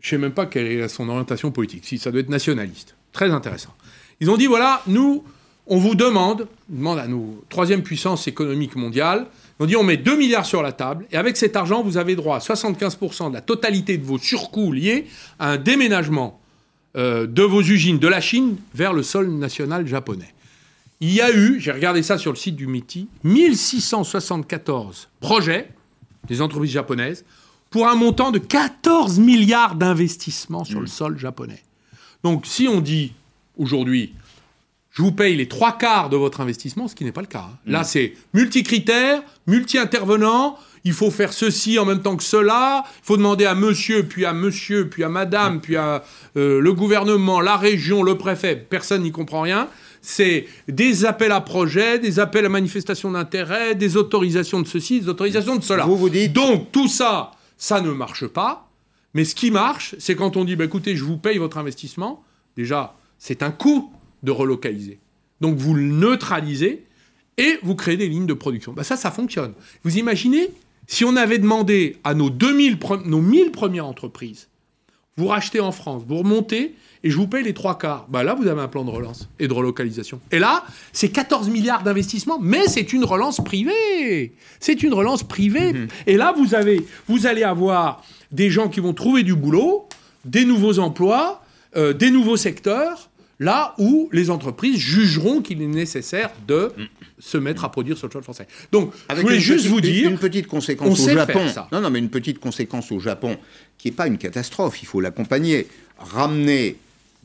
[0.00, 1.84] Je ne sais même pas quelle est son orientation politique.
[1.84, 2.94] Si ça doit être nationaliste.
[3.12, 3.74] Très intéressant.
[4.20, 5.24] Ils ont dit voilà, nous,
[5.66, 9.26] on vous demande, on demande à nos troisième puissance économique mondiale,
[9.62, 12.16] ont dit on met 2 milliards sur la table et avec cet argent, vous avez
[12.16, 15.06] droit à 75% de la totalité de vos surcoûts liés
[15.38, 16.40] à un déménagement
[16.96, 20.34] euh, de vos usines de la Chine vers le sol national japonais.
[21.00, 25.68] Il y a eu, j'ai regardé ça sur le site du MITI, 1674 projets
[26.28, 27.24] des entreprises japonaises
[27.70, 31.62] pour un montant de 14 milliards d'investissements sur le sol japonais.
[32.22, 33.12] Donc si on dit
[33.56, 34.12] aujourd'hui,
[34.92, 37.46] je vous paye les trois quarts de votre investissement, ce qui n'est pas le cas.
[37.50, 37.58] hein.
[37.66, 43.16] Là, c'est multicritères, multi-intervenants, il faut faire ceci en même temps que cela, il faut
[43.16, 46.02] demander à monsieur, puis à monsieur, puis à madame, puis à
[46.36, 49.68] euh, le gouvernement, la région, le préfet, personne n'y comprend rien.
[50.02, 55.08] C'est des appels à projets, des appels à manifestation d'intérêt, des autorisations de ceci, des
[55.08, 55.84] autorisations de cela.
[55.86, 58.68] Vous vous dites- Donc tout ça, ça ne marche pas.
[59.14, 62.24] Mais ce qui marche, c'est quand on dit, bah, écoutez, je vous paye votre investissement.
[62.56, 64.98] Déjà, c'est un coût de relocaliser.
[65.40, 66.84] Donc vous le neutralisez
[67.38, 68.72] et vous créez des lignes de production.
[68.72, 69.52] Bah, ça, ça fonctionne.
[69.84, 70.50] Vous imaginez
[70.86, 74.48] si on avait demandé à nos 2000, pre- nos 1000 premières entreprises,
[75.16, 78.06] vous rachetez en France, vous remontez et je vous paye les trois quarts.
[78.08, 80.20] Bah là, vous avez un plan de relance et de relocalisation.
[80.30, 84.32] Et là, c'est 14 milliards d'investissements, mais c'est une relance privée.
[84.60, 85.72] C'est une relance privée.
[86.06, 89.86] Et là, vous, avez, vous allez avoir des gens qui vont trouver du boulot,
[90.24, 91.42] des nouveaux emplois,
[91.76, 93.10] euh, des nouveaux secteurs,
[93.42, 96.72] là où les entreprises jugeront qu'il est nécessaire de
[97.18, 98.46] se mettre à produire sur le sol français.
[98.70, 100.10] Donc, je voulais juste petite- vous dire...
[100.10, 101.48] Une petite on conséquence au Japon.
[101.48, 101.68] ça.
[101.72, 103.36] Non, non, mais une petite conséquence au Japon,
[103.78, 105.66] qui n'est pas une catastrophe, il faut l'accompagner.
[105.98, 106.76] Ramener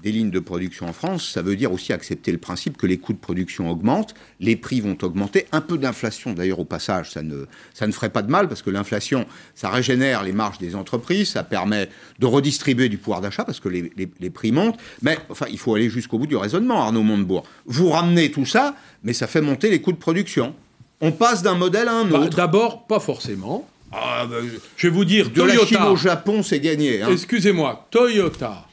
[0.03, 2.97] des lignes de production en France, ça veut dire aussi accepter le principe que les
[2.99, 7.23] coûts de production augmentent, les prix vont augmenter, un peu d'inflation d'ailleurs au passage, ça
[7.23, 10.75] ne, ça ne ferait pas de mal, parce que l'inflation, ça régénère les marges des
[10.75, 14.77] entreprises, ça permet de redistribuer du pouvoir d'achat, parce que les, les- les prix montent,
[15.01, 17.43] mais enfin, il faut aller jusqu'au bout du raisonnement, Arnaud Montebourg.
[17.65, 20.53] Vous ramenez tout ça, mais ça fait monter les coûts de production.
[21.01, 22.37] On passe d'un modèle à un Bah, autre.
[22.37, 23.67] D'abord, pas forcément.
[23.91, 24.43] Ah, ben,
[24.75, 25.91] je vais vous dire, De la Chine Toyota.
[25.91, 27.01] au Japon, c'est gagné.
[27.01, 27.09] hein.
[27.11, 28.65] Excusez-moi, Toyota.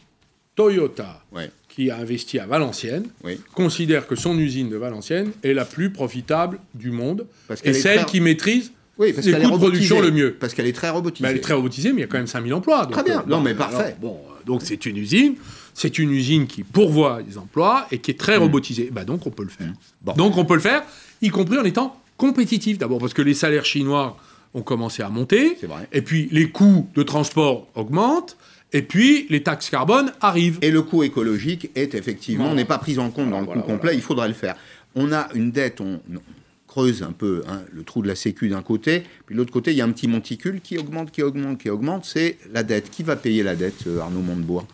[0.57, 1.51] Toyota, Ouais.
[1.69, 3.39] qui a investi à Valenciennes, Oui.
[3.55, 7.99] considère que son usine de Valenciennes est la plus profitable du monde Parce et celle
[8.03, 10.35] très- qui maîtrise Oui, parce les qu'elle coûts est de production le mieux.
[10.39, 11.23] Parce qu'elle est très robotisée.
[11.25, 12.83] Bah, elle est très robotisée, mais il y a quand même 5000 emplois.
[12.85, 13.25] donc, Très bien.
[13.27, 13.77] Non, mais parfait.
[13.77, 15.35] alors, bon, euh, donc c'est une usine,
[15.75, 18.91] c'est une usine qui pourvoit des emplois et qui est très robotisée.
[18.93, 19.67] Bah, donc on peut le faire.
[19.67, 19.75] Mmh.
[20.03, 20.13] Bon.
[20.13, 20.85] Donc on peut le faire,
[21.21, 22.79] y compris en étant compétitif.
[22.79, 24.17] D'abord parce que les salaires chinois
[24.55, 25.59] ont commencé à monter,
[25.91, 28.37] et puis les coûts de transport augmentent,
[28.75, 30.59] et puis les taxes carbone arrivent.
[30.61, 32.57] Et le coût écologique est effectivement, Voilà.
[32.57, 34.57] n'est pas pris en compte dans le Voilà, coût complet, il faudrait le faire.
[34.95, 36.21] On a une dette, on, on
[36.69, 39.71] creuse un peu hein, le trou de la sécu d'un côté, puis de l'autre côté,
[39.71, 42.91] il y a un petit monticule qui augmente, qui augmente, qui augmente, c'est la dette.
[42.91, 44.67] Qui va payer la dette, euh, Arnaud Montebois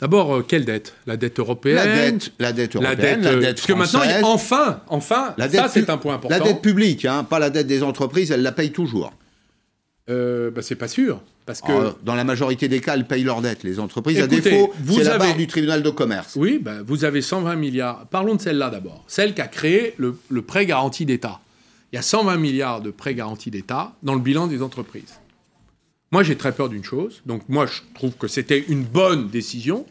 [0.00, 0.94] D'abord, euh, quelle dette?
[1.08, 1.74] La dette européenne?
[1.76, 5.34] La dette, la dette La européenne, dette, la euh, dette parce que maintenant, enfin, enfin,
[5.36, 6.38] la dette ça c'est un point important.
[6.38, 9.12] La dette publique, hein, pas la dette des entreprises, elle la paye toujours.
[10.10, 13.24] Euh, bah, c'est pas sûr, parce que Alors, dans la majorité des cas, elles payent
[13.24, 13.62] leur dette.
[13.62, 16.34] Les entreprises, à défaut, vous c'est la avez- barre du tribunal de commerce.
[16.36, 18.06] Oui, ben, vous avez 120 milliards.
[18.06, 19.04] Parlons de celle-là d'abord.
[19.06, 21.40] Celle qui a créé le, le prêt garanti d'État.
[21.92, 25.18] Il y a 120 milliards de prêts garantis d'État dans le bilan des entreprises.
[26.10, 27.20] Moi, j'ai très peur d'une chose.
[27.26, 29.84] Donc, moi, je trouve que c'était une bonne décision.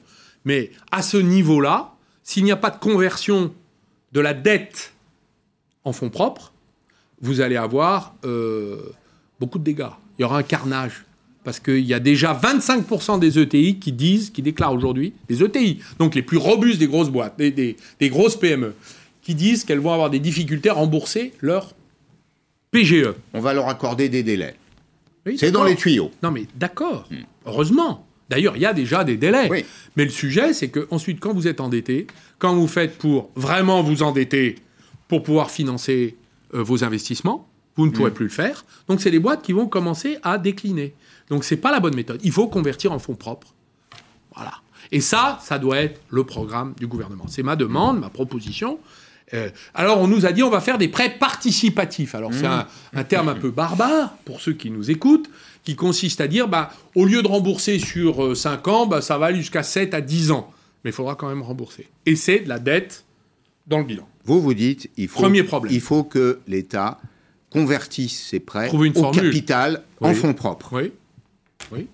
[0.46, 3.54] Mais à ce niveau-là, s'il n'y a pas de conversion
[4.14, 4.94] de la dette
[5.84, 6.54] en fonds propres,
[7.22, 8.78] vous allez avoir euh,
[9.40, 9.86] beaucoup de dégâts.
[10.18, 11.04] Il y aura un carnage.
[11.44, 15.80] Parce qu'il y a déjà 25% des ETI qui disent, qui déclarent aujourd'hui, des ETI,
[15.98, 18.74] donc les plus robustes des grosses boîtes, des, des- des grosses PME,
[19.22, 21.74] qui disent qu'elles vont avoir des difficultés à rembourser leur
[22.72, 23.14] PGE.
[23.34, 24.56] On va leur accorder des délais.
[25.26, 26.12] Oui, C'est dans les tuyaux.
[26.24, 27.08] Non mais d'accord,
[27.46, 28.06] heureusement.
[28.30, 29.48] D'ailleurs, il y a déjà des délais.
[29.50, 29.64] Oui.
[29.96, 32.08] Mais le sujet, c'est que ensuite, quand vous êtes endetté,
[32.40, 34.56] quand vous faites pour vraiment vous endetter
[35.08, 36.18] pour pouvoir financer
[36.54, 37.48] euh, vos investissements,
[37.78, 38.66] vous ne pourrez plus le faire.
[38.88, 40.94] Donc, c'est les boîtes qui vont commencer à décliner.
[41.30, 42.20] Donc, c'est pas la bonne méthode.
[42.24, 43.54] Il faut convertir en fonds propres.
[44.36, 44.54] Voilà.
[44.92, 47.26] Et ça, ça doit être le programme du gouvernement.
[47.28, 48.80] C'est ma demande, ma proposition.
[49.34, 52.16] Euh, alors, on nous a dit on va faire des prêts participatifs.
[52.16, 55.30] Alors, c'est un, un terme un peu barbare pour ceux qui nous écoutent,
[55.64, 59.28] qui consiste à dire bah, au lieu de rembourser sur 5 ans, bah, ça va
[59.28, 60.50] aller jusqu'à 7 à 10 ans.
[60.84, 61.90] Mais il faudra quand même rembourser.
[62.06, 63.04] Et c'est de la dette
[63.68, 64.08] dans le bilan.
[64.24, 65.74] Vous vous dites, il faut, Premier problème.
[65.74, 67.00] il faut que l'État
[67.58, 69.24] convertisse ses prêts une au formule.
[69.24, 70.74] capital en fonds propres.
[70.82, 70.92] Oui.
[71.72, 71.88] Oui.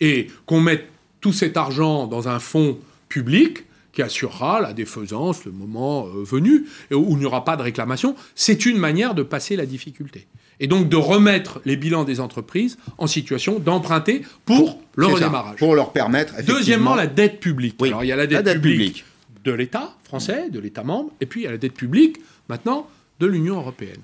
[0.00, 0.86] Et qu'on mette
[1.20, 2.78] tout cet argent dans un fonds
[3.08, 7.56] public qui assurera la défaisance le moment euh, venu, et où il n'y aura pas
[7.56, 10.26] de réclamation, c'est une manière de passer la difficulté.
[10.60, 15.16] Et donc de remettre les bilans des entreprises en situation d'emprunter pour le C'est ça,
[15.16, 15.58] redémarrage.
[15.58, 16.34] pour leur permettre.
[16.46, 17.76] Deuxièmement, la dette publique.
[17.80, 19.04] Oui, Alors il y a la dette publique, publique.
[19.44, 22.88] de l'État français, de l'État membre, et puis il y a la dette publique maintenant
[23.18, 24.02] de l'Union européenne.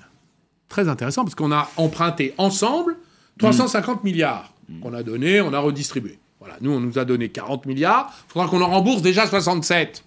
[0.69, 2.97] Très intéressant parce qu'on a emprunté ensemble
[3.39, 4.53] 350 milliards
[4.83, 6.19] qu'on a donné, on a redistribué.
[6.41, 10.03] Voilà, nous on nous a donné 40 milliards, il faudra qu'on en rembourse déjà 67.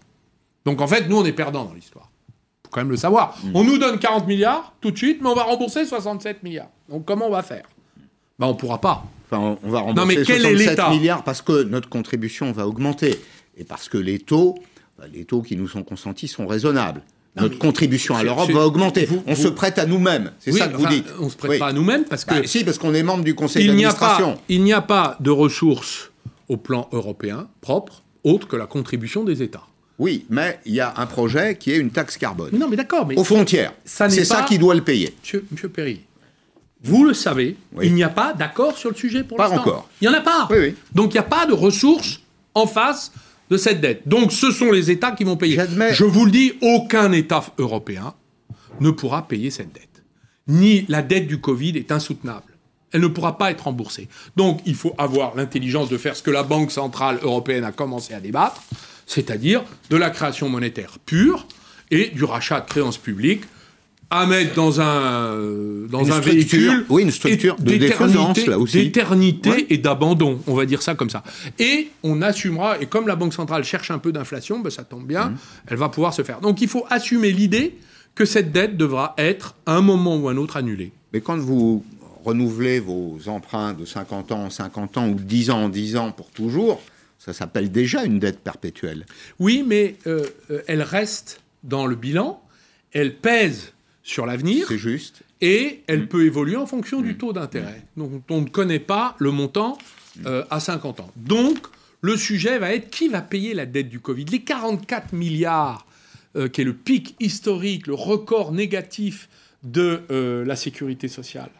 [0.65, 2.10] Donc en fait, nous on est perdants dans l'histoire.
[2.65, 3.38] Faut quand même le savoir.
[3.54, 6.69] On nous donne 40 milliards tout de suite, mais on va rembourser 67 milliards.
[6.89, 7.63] Donc comment on va faire?
[8.38, 9.06] Ben on pourra pas.
[9.32, 10.89] Enfin, on va Non, mais rembourser quel est 67 l'État?
[10.89, 13.19] milliards parce que notre contribution va augmenter
[13.58, 14.56] et parce que les taux,
[14.98, 17.02] bah, les taux qui nous sont consentis sont raisonnables.
[17.36, 19.06] Notre contribution à l'Europe va augmenter.
[19.06, 20.32] vous- on vous- se prête à nous-mêmes.
[20.39, 21.06] C'est Oui, ça que vous enfin, dites.
[21.20, 21.60] On se prête Oui.
[21.60, 24.34] pas à nous-mêmes parce que Bah, si, parce qu'on est membre du conseil d'administration.
[24.34, 26.12] pas, il n'y a pas de ressources
[26.48, 29.63] au plan européen propre autre que la contribution des États.
[30.00, 32.50] Oui, mais il y a un projet qui est une taxe carbone.
[32.58, 33.74] Non, mais d'accord, mais Aux frontières.
[33.86, 35.13] ça C'est ça pas- qui doit le payer.
[35.22, 36.02] Monsieur, Monsieur Perry,
[36.84, 37.88] vous le savez, Oui.
[37.88, 39.62] il n'y a pas d'accord sur le sujet pour Pas l'instant.
[39.62, 39.89] encore.
[40.02, 40.48] Il n'y en a pas.
[40.50, 40.76] Oui, oui.
[40.96, 42.22] Donc il n'y a pas de ressources
[42.56, 43.12] en face
[43.50, 44.08] de cette dette.
[44.08, 45.60] Donc ce sont les États qui vont payer.
[45.92, 48.14] Je vous le dis, aucun État européen
[48.80, 50.04] ne pourra payer cette dette.
[50.48, 52.54] Ni la dette du Covid est insoutenable.
[52.92, 54.08] Elle ne pourra pas être remboursée.
[54.36, 58.14] Donc il faut avoir l'intelligence de faire ce que la Banque centrale européenne a commencé
[58.14, 58.64] à débattre,
[59.06, 61.47] c'est-à-dire de la création monétaire pure
[61.91, 63.43] et du rachat de créances publiques
[64.12, 65.36] à mettre dans un,
[65.88, 66.32] dans Une un structure.
[66.34, 68.82] véhicule Oui, une structure de défaisance, là aussi.
[68.84, 69.66] d'éternité Ouais.
[69.70, 71.24] et d'abandon, on va dire ça comme ça.
[71.60, 75.05] Et on assumera, et comme la Banque centrale cherche un peu d'inflation, ben ça tombe
[75.05, 75.38] bien, Mmh.
[75.68, 76.39] elle va pouvoir se faire.
[76.41, 77.78] Donc il faut assumer l'idée
[78.16, 80.91] que cette dette devra être, à un moment ou un autre, annulée.
[81.14, 81.86] Mais quand vous
[82.26, 85.95] renouvelez vos emprunts de 50 ans en 50 ans ou de 10 ans en 10
[85.97, 86.82] ans pour toujours,
[87.20, 89.05] ça s'appelle déjà une dette perpétuelle.
[89.39, 92.41] Oui, mais euh, euh, elle reste dans le bilan,
[92.91, 93.72] elle pèse
[94.10, 95.22] sur l'avenir, C'est juste.
[95.39, 97.84] et elle peut évoluer en fonction du taux d'intérêt.
[97.95, 99.78] Donc on ne connaît pas le montant
[100.26, 101.12] euh, à 50 ans.
[101.16, 101.68] Donc
[102.01, 105.86] le sujet va être qui va payer la dette du Covid Les 44 milliards,
[106.36, 109.30] euh, qui est le pic historique, le record négatif
[109.64, 111.51] de euh, la sécurité sociale.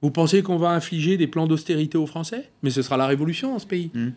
[0.00, 2.48] Vous pensez qu'on va infliger des plans d'austérité aux Français?
[2.62, 3.90] Mais ce sera la révolution dans ce pays.
[3.94, 4.10] Mm.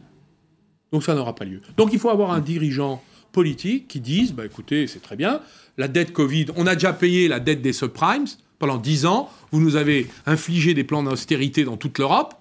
[0.93, 1.61] Donc ça n'aura pas lieu.
[1.76, 3.03] Donc il faut avoir un dirigeant
[3.36, 5.41] politique qui dise, bah écoutez, c'est très bien,
[5.77, 8.25] la dette Covid, on a déjà payé la dette des subprimes
[8.59, 12.33] pendant 10 ans, vous nous avez infligé des plans d'austérité dans toute l'Europe,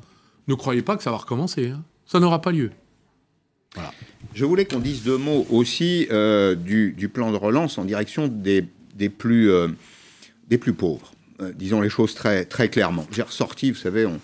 [0.47, 1.71] ne croyez pas que ça va recommencer.
[1.71, 1.83] hein.
[2.07, 2.71] Ça n'aura pas lieu.
[4.35, 8.65] Je voulais qu'on dise deux mots aussi euh, du, plan de relance en direction des,
[9.03, 9.69] euh,
[10.61, 11.13] plus pauvres.
[11.41, 13.05] Euh, disons les choses très, très clairement.
[13.11, 14.21] J'ai ressorti, vous savez, on,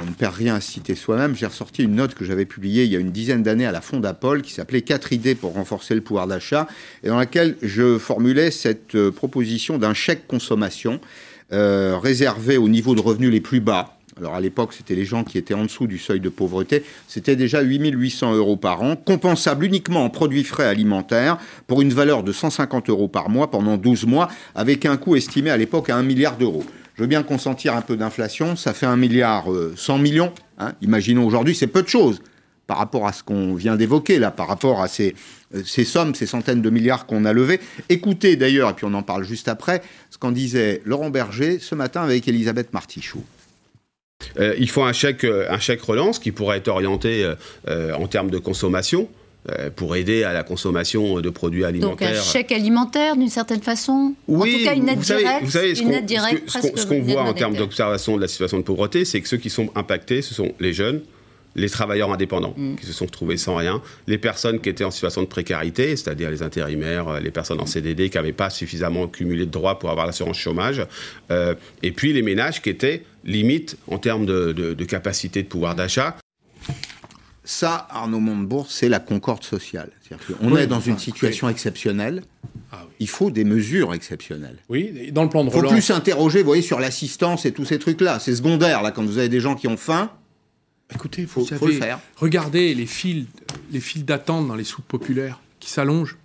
[0.00, 2.92] on ne perd rien à citer soi-même, j'ai ressorti une note que j'avais publiée il
[2.92, 6.00] y a une dizaine d'années à la Fondapol qui s'appelait Quatre idées pour renforcer le
[6.00, 6.66] pouvoir d'achat
[7.02, 11.00] et dans laquelle je formulais cette euh, proposition d'un chèque consommation
[11.52, 13.98] euh, réservé au niveau de revenus les plus bas.
[14.18, 16.82] Alors à l'époque, c'était les gens qui étaient en dessous du seuil de pauvreté.
[17.06, 22.24] C'était déjà 8800 euros par an, compensable uniquement en produits frais alimentaires pour une valeur
[22.24, 25.96] de 150 euros par mois pendant 12 mois, avec un coût estimé à l'époque à
[25.96, 26.64] 1 milliard d'euros.
[26.98, 30.32] Je veux bien consentir un peu d'inflation, ça fait 1 milliard euh, 100 millions.
[30.58, 30.72] hein.
[30.82, 32.20] Imaginons aujourd'hui, c'est peu de choses
[32.66, 35.14] par rapport à ce qu'on vient d'évoquer là, par rapport à ces,
[35.54, 37.60] euh, ces sommes, ces centaines de milliards qu'on a levés.
[37.88, 39.80] Écoutez d'ailleurs, et puis on en parle juste après,
[40.10, 43.24] ce qu'en disait Laurent Berger ce matin avec Elisabeth Martichoux.
[44.40, 47.32] Euh, il faut un chèque, un chèque relance qui pourrait être orienté
[47.68, 49.08] en termes de consommation
[49.76, 51.68] pour aider à la consommation de produits Donc
[52.02, 52.20] alimentaires.
[52.20, 55.44] un chèque alimentaire d'une certaine façon Oui, En tout cas une aide vous savez, directe,
[55.44, 55.88] vous savez, ce qu'on-
[56.94, 59.70] directe voit en termes d'observation de la situation de pauvreté, c'est que ceux qui sont
[59.74, 61.00] impactés, ce sont les jeunes,
[61.56, 62.76] les travailleurs indépendants Mm.
[62.76, 66.30] qui se sont retrouvés sans rien, les personnes qui étaient en situation de précarité, c'est-à-dire
[66.30, 69.90] les intérimaires, euh, les personnes en CDD qui n'avaient pas suffisamment cumulé de droits pour
[69.90, 70.82] avoir l'assurance chômage,
[71.30, 75.48] euh, et puis les ménages qui étaient limite en termes de, de- de capacité de
[75.48, 76.16] pouvoir d'achat.
[77.50, 79.90] Ça, Arnaud Montebourg, c'est la concorde sociale.
[80.02, 82.22] C'est-à-dire qu'on Oui, est dans enfin, une situation exceptionnelle.
[82.70, 82.92] Ah oui.
[83.00, 84.58] Il faut des mesures exceptionnelles.
[84.68, 85.72] Oui, dans le plan de Il faut relance.
[85.72, 88.18] plus s'interroger, vous voyez, sur l'assistance et tous ces trucs-là.
[88.18, 90.10] C'est secondaire, là, quand vous avez des gens qui ont faim.
[90.94, 92.00] Écoutez, Faut- vous faut savez, le faire.
[92.16, 93.24] regardez les files,
[93.72, 96.18] les files d'attente dans les soupes populaires qui s'allongent.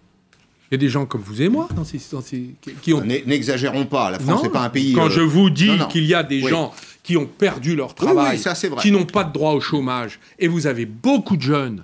[0.71, 2.49] Il y a des gens comme vous et moi dans ces, dans ces-
[2.81, 2.99] qui- ont.
[3.01, 4.91] N'e- N'exagérons pas, la France n'est pas un pays...
[4.91, 8.37] Quand euh, je vous dis qu'il y a des gens qui ont perdu leur travail,
[8.37, 11.83] oui, ça, qui n'ont pas de droit au chômage, et vous avez beaucoup de jeunes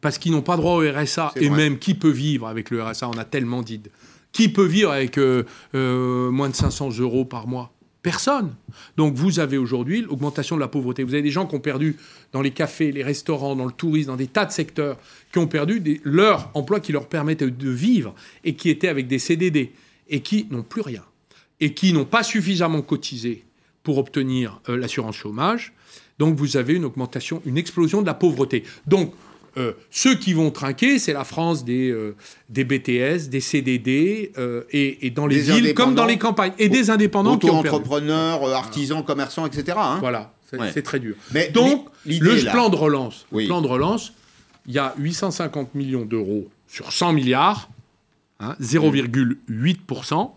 [0.00, 1.56] parce qu'ils n'ont pas droit au RSA, et vrai.
[1.56, 3.80] même qui peut vivre avec le RSA On a tellement dit.
[4.32, 5.44] Qui peut vivre avec euh,
[5.74, 7.72] euh, moins de 500 euros par mois?
[8.02, 8.52] Personne.
[8.96, 11.04] Donc vous avez aujourd'hui l'augmentation de la pauvreté.
[11.04, 11.96] Vous avez des gens qui ont perdu
[12.32, 14.98] dans les cafés, les restaurants, dans le tourisme, dans des tas de secteurs,
[15.30, 19.06] qui ont perdu des, leur emploi qui leur permettait de vivre et qui étaient avec
[19.06, 19.72] des CDD
[20.08, 21.04] et qui n'ont plus rien
[21.60, 23.44] et qui n'ont pas suffisamment cotisé
[23.82, 25.72] pour obtenir euh, l'assurance chômage.
[26.18, 28.64] Donc vous avez une augmentation, une explosion de la pauvreté.
[28.86, 29.12] Donc
[29.58, 32.14] euh, ceux qui vont trinquer, c'est la France des, euh,
[32.48, 36.52] des BTS, des CDD, euh, et, et dans les Des villes comme dans les campagnes,
[36.58, 37.86] et des indépendants qui ont perdu.
[37.90, 39.76] Euh, artisans, commerçants, etc.
[39.78, 39.98] hein.
[40.00, 40.82] Voilà, c'est Ouais.
[40.82, 41.16] très dur.
[41.32, 43.42] Mais Donc, le là- plan de relance, Oui.
[43.42, 44.14] le plan de relance,
[44.66, 47.68] il y a 850 millions d'euros sur 100 milliards,
[48.40, 50.34] hein, 0,8%,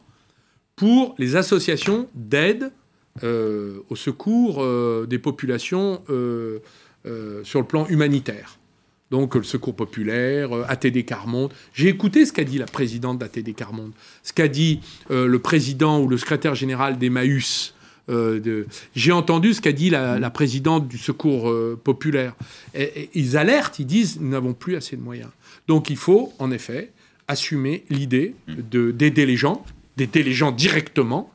[0.75, 2.71] pour les associations d'aide
[3.23, 6.59] euh, au secours euh, des populations euh,
[7.43, 8.57] sur le plan humanitaire.
[9.11, 11.53] Donc le Secours populaire, ATD Carmonde.
[11.73, 13.91] J'ai écouté ce qu'a dit la présidente d'ATD Carmonde,
[14.23, 14.79] ce qu'a dit
[15.11, 17.75] le président ou le secrétaire général d'Emmaüs.
[18.09, 21.53] de- J'ai entendu ce qu'a dit la, la présidente du Secours
[21.83, 22.33] populaire.
[22.73, 25.29] Et- et ils alertent, ils disent nous n'avons plus assez de moyens.
[25.67, 26.91] Donc il faut en effet
[27.27, 29.63] assumer l'idée de- d'aider les gens,
[29.97, 31.31] d'aider les gens directement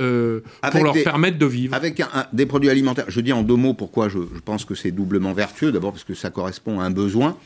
[0.00, 0.40] euh,
[0.72, 1.74] pour leur des- permettre de vivre.
[1.74, 4.64] Avec un- un- des produits alimentaires, je dis en deux mots pourquoi je, je pense
[4.64, 5.72] que c'est doublement vertueux.
[5.72, 7.36] D'abord parce que ça correspond à un besoin.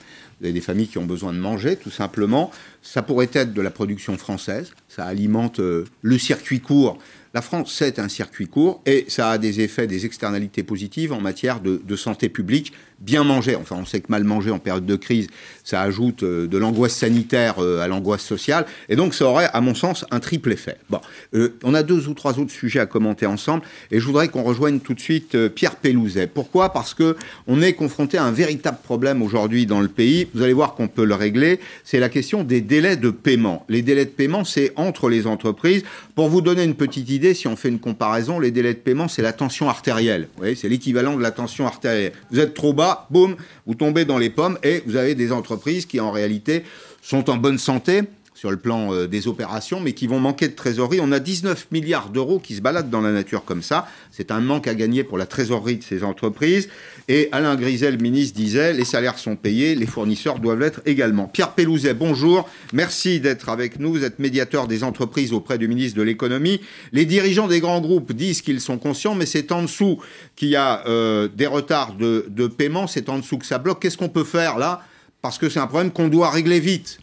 [0.40, 2.50] Vous avez des familles qui ont besoin de manger, tout simplement.
[2.82, 4.72] Ça pourrait être de la production française.
[4.88, 6.98] Ça alimente euh, le circuit court.
[7.34, 11.20] La France, c'est un circuit court et ça a des effets, des externalités positives en
[11.20, 12.72] matière de, de santé publique.
[13.04, 15.26] Bien manger, enfin on sait que mal manger en période de crise,
[15.62, 18.64] ça ajoute euh, de l'angoisse sanitaire euh, à l'angoisse sociale.
[18.88, 20.78] Et donc ça aurait, à mon sens, un triple effet.
[20.88, 21.00] Bon,
[21.34, 24.42] euh, on a deux ou trois autres sujets à commenter ensemble et je voudrais qu'on
[24.42, 26.28] rejoigne tout de suite Pierre Pellouzet.
[26.28, 26.72] Pourquoi?
[26.72, 30.28] Parce que on est confronté à un véritable problème aujourd'hui dans le pays.
[30.34, 31.60] Vous allez voir qu'on peut le régler.
[31.84, 33.66] C'est la question des délais de paiement.
[33.68, 35.82] Les délais de paiement, c'est entre les entreprises.
[36.14, 39.08] Pour vous donner une petite idée, si on fait une comparaison, les délais de paiement,
[39.08, 40.28] c'est la tension artérielle.
[40.34, 42.12] Vous voyez, c'est l'équivalent de la tension artérielle.
[42.30, 43.36] Vous êtes trop bas, boum,
[43.66, 46.64] vous tombez dans les pommes et vous avez des entreprises qui en réalité
[47.02, 48.02] sont en bonne santé
[48.34, 50.98] sur le plan euh, des opérations, mais qui vont manquer de trésorerie.
[51.00, 53.86] On a 19 milliards d'euros qui se baladent dans la nature comme ça.
[54.10, 56.68] C'est un manque à gagner pour la trésorerie de ces entreprises.
[57.06, 61.28] Et Alain Grisel, ministre, disait les salaires sont payés, les fournisseurs doivent l'être également.
[61.28, 62.48] Pierre Pellouzet, bonjour.
[62.72, 63.92] Merci d'être avec nous.
[63.92, 66.60] Vous êtes médiateur des entreprises auprès du ministre de l'économie.
[66.92, 70.00] Les dirigeants des grands groupes disent qu'ils sont conscients, mais c'est en dessous
[70.34, 72.88] qu'il y a euh, des retards de, de paiement.
[72.88, 73.80] C'est en dessous que ça bloque.
[73.80, 74.82] Qu'est-ce qu'on peut faire là?
[75.22, 76.98] Parce que c'est un problème qu'on doit régler vite.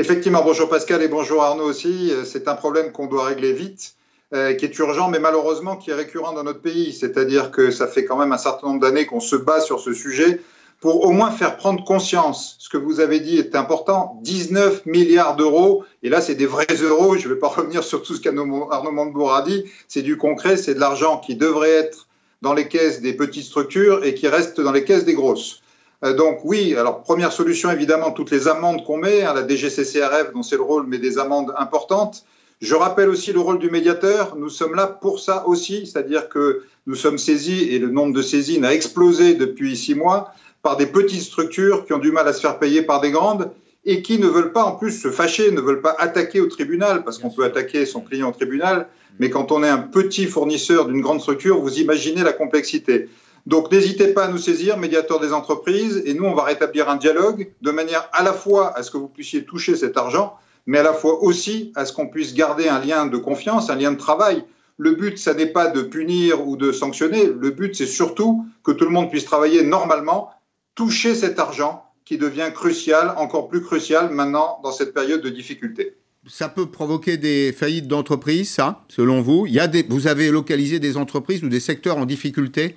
[0.00, 2.10] Effectivement, bonjour Pascal et bonjour Arnaud aussi.
[2.24, 3.96] C'est un problème qu'on doit régler vite,
[4.32, 6.94] euh, qui est urgent, mais malheureusement qui est récurrent dans notre pays.
[6.94, 9.92] C'est-à-dire que ça fait quand même un certain nombre d'années qu'on se bat sur ce
[9.92, 10.40] sujet
[10.80, 12.56] pour au moins faire prendre conscience.
[12.58, 14.18] Ce que vous avez dit est important.
[14.22, 18.02] 19 milliards d'euros, et là c'est des vrais euros, je ne vais pas revenir sur
[18.02, 18.46] tout ce qu'Arnaud
[18.92, 22.08] Montebourg a dit, c'est du concret, c'est de l'argent qui devrait être
[22.40, 25.59] dans les caisses des petites structures et qui reste dans les caisses des grosses.
[26.04, 30.32] Euh, donc oui, alors première solution évidemment, toutes les amendes qu'on met, hein, la DGCCRF
[30.34, 32.24] dont c'est le rôle, mais des amendes importantes.
[32.60, 34.36] Je rappelle aussi le rôle du médiateur.
[34.36, 38.22] Nous sommes là pour ça aussi, c'est-à-dire que nous sommes saisis et le nombre de
[38.22, 40.32] saisines a explosé depuis six mois
[40.62, 43.50] par des petites structures qui ont du mal à se faire payer par des grandes
[43.86, 47.02] et qui ne veulent pas en plus se fâcher, ne veulent pas attaquer au tribunal,
[47.02, 48.88] parce qu'on peut attaquer son client au tribunal,
[49.18, 53.08] mais quand on est un petit fournisseur d'une grande structure, vous imaginez la complexité.
[53.46, 56.96] Donc n'hésitez pas à nous saisir, médiateur des entreprises, et nous, on va rétablir un
[56.96, 60.36] dialogue de manière à la fois à ce que vous puissiez toucher cet argent,
[60.66, 63.76] mais à la fois aussi à ce qu'on puisse garder un lien de confiance, un
[63.76, 64.44] lien de travail.
[64.76, 68.72] Le but, ça n'est pas de punir ou de sanctionner, le but, c'est surtout que
[68.72, 70.30] tout le monde puisse travailler normalement,
[70.74, 75.96] toucher cet argent qui devient crucial, encore plus crucial maintenant dans cette période de difficulté.
[76.26, 80.30] Ça peut provoquer des faillites d'entreprises, ça, selon vous il y a des, Vous avez
[80.30, 82.76] localisé des entreprises ou des secteurs en difficulté?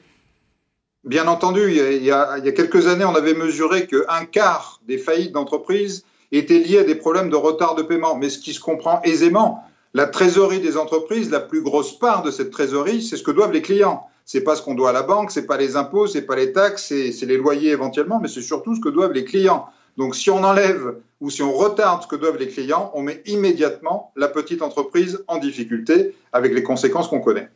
[1.03, 6.05] Bien entendu, il y, a, quelques années, on avait mesuré qu'un quart des faillites d'entreprises
[6.31, 8.15] étaient liées à des problèmes de retard de paiement.
[8.15, 12.31] Mais ce qui se comprend aisément, la trésorerie des entreprises, la plus grosse part de
[12.31, 14.07] cette trésorerie, c'est ce que doivent les clients.
[14.23, 16.53] C'est pas ce qu'on doit à la banque, c'est pas les impôts, c'est pas les
[16.53, 19.67] taxes, c'est les loyers éventuellement, mais c'est surtout ce que doivent les clients.
[19.97, 23.21] Donc si on enlève ou si on retarde ce que doivent les clients, on met
[23.25, 27.49] immédiatement la petite entreprise en difficulté avec les conséquences qu'on connaît.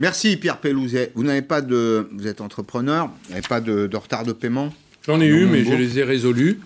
[0.00, 1.12] Merci Pierre Pellouzet.
[1.14, 4.74] Vous n'avez pas de, vous êtes entrepreneur, vous n'avez pas de, retard de paiement
[5.06, 6.60] J'en ai eu, mais je les ai résolus.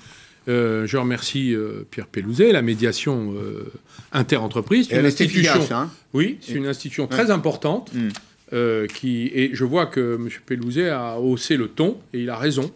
[0.49, 3.70] Euh, je remercie euh, Pierre Pellouzet, la médiation euh,
[4.12, 4.87] interentreprise.
[4.89, 5.61] C'est une institution.
[5.70, 7.93] Hein oui, c'est une institution très importante.
[7.93, 8.87] Mm.
[8.95, 10.29] qui, et je vois que M.
[10.47, 12.72] Pellouzet a haussé le ton, et il a raison.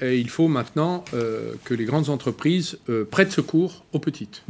[0.00, 1.04] Et il faut maintenant
[1.64, 2.78] que les grandes entreprises
[3.10, 4.42] prêtent secours aux petites.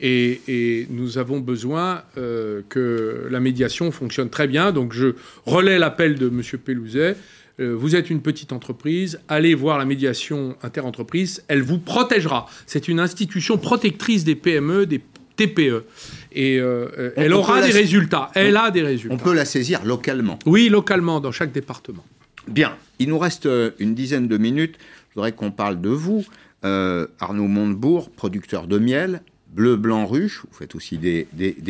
[0.00, 4.72] Et, nous avons besoin euh, que la médiation fonctionne très bien.
[4.72, 5.14] Donc je
[5.46, 6.42] relais l'appel de M.
[6.64, 7.16] Pellouzet.
[7.60, 12.46] Euh, vous êtes une petite entreprise, allez voir la médiation interentreprise, elle vous protégera.
[12.66, 15.00] C'est une institution protectrice des PME, des
[15.36, 15.84] TPE.
[16.32, 18.30] Et euh, elle aura des résultats.
[18.34, 19.14] Elle a des résultats.
[19.14, 20.38] On peut la saisir localement.
[20.46, 22.04] Oui, localement, dans chaque département.
[22.48, 22.76] Bien.
[22.98, 24.76] Il nous reste une dizaine de minutes.
[25.10, 26.24] Je voudrais qu'on parle de vous.
[26.62, 29.22] Arnaud Montebourg, producteur de miel,
[29.54, 31.26] Bleu, blanc, ruche, vous faites aussi des,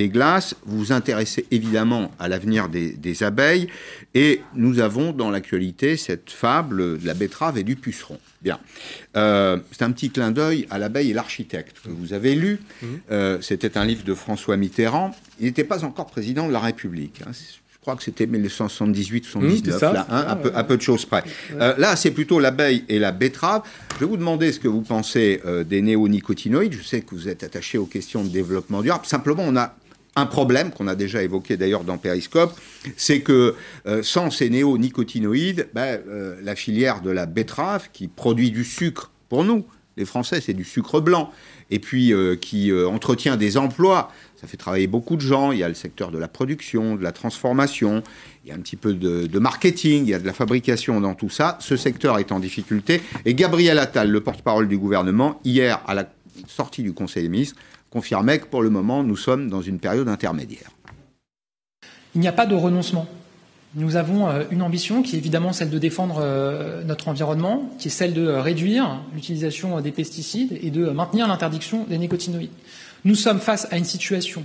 [0.09, 3.69] glaces, vous vous intéressez évidemment à l'avenir des, abeilles,
[4.15, 8.19] et nous avons dans l'actualité cette fable de la betterave et du puceron.
[8.41, 8.59] Bien.
[9.17, 12.61] Euh, c'est un petit clin d'œil à l'abeille et l'architecte que vous avez lu.
[12.83, 12.87] Mmh.
[13.11, 15.15] Euh, c'était un livre de François Mitterrand.
[15.39, 17.21] Il n'était pas encore président de la République.
[17.27, 17.33] Hein
[17.85, 21.23] crois que c'était 1978-79, mmh, là, hein, à, peu, de choses près.
[21.53, 23.61] Euh, là, c'est plutôt l'abeille et la betterave.
[23.97, 26.73] Je vais vous demander ce que vous pensez euh, des néonicotinoïdes.
[26.73, 29.05] Je sais que vous êtes attaché aux questions de développement durable.
[29.05, 29.77] Simplement, on a
[30.17, 32.59] un problème qu'on a déjà évoqué d'ailleurs dans Periscope,
[32.97, 33.55] c'est que
[33.87, 36.01] euh, sans ces néonicotinoïdes, ben,
[36.43, 39.67] la filière de la betterave, qui produit du sucre pour nous,
[39.99, 41.31] les Français, c'est du sucre blanc,
[41.71, 44.11] et puis qui entretient des emplois
[44.45, 45.53] ça fait travailler beaucoup de gens.
[45.53, 48.03] Il y a le secteur de la production, de la transformation,
[48.45, 51.15] il y a un petit peu de, marketing, il y a de la fabrication dans
[51.15, 51.57] tout ça.
[51.61, 53.01] Ce secteur est en difficulté.
[53.25, 56.07] Et Gabriel Attal, le porte-parole du gouvernement, hier, à la
[56.47, 57.57] sortie du Conseil des ministres,
[57.89, 60.71] confirmait que pour le moment, nous sommes dans une période intermédiaire.
[62.15, 63.09] Il n'y a pas de renoncement.
[63.77, 67.89] Nous avons euh, une ambition qui est évidemment celle de défendre euh, notre environnement, qui
[67.89, 72.51] est celle de réduire l'utilisation des pesticides et de maintenir l'interdiction des nicotinoïdes.
[73.05, 74.45] Nous sommes face à une situation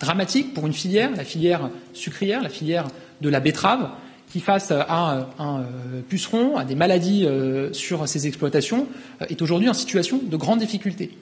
[0.00, 2.88] dramatique pour une filière, la filière sucrière, la filière
[3.20, 3.90] de la betterave,
[4.28, 8.88] qui face à un, euh, puceron, à des maladies euh, sur ses exploitations,
[9.22, 11.16] euh, est aujourd'hui en situation de grande difficulté.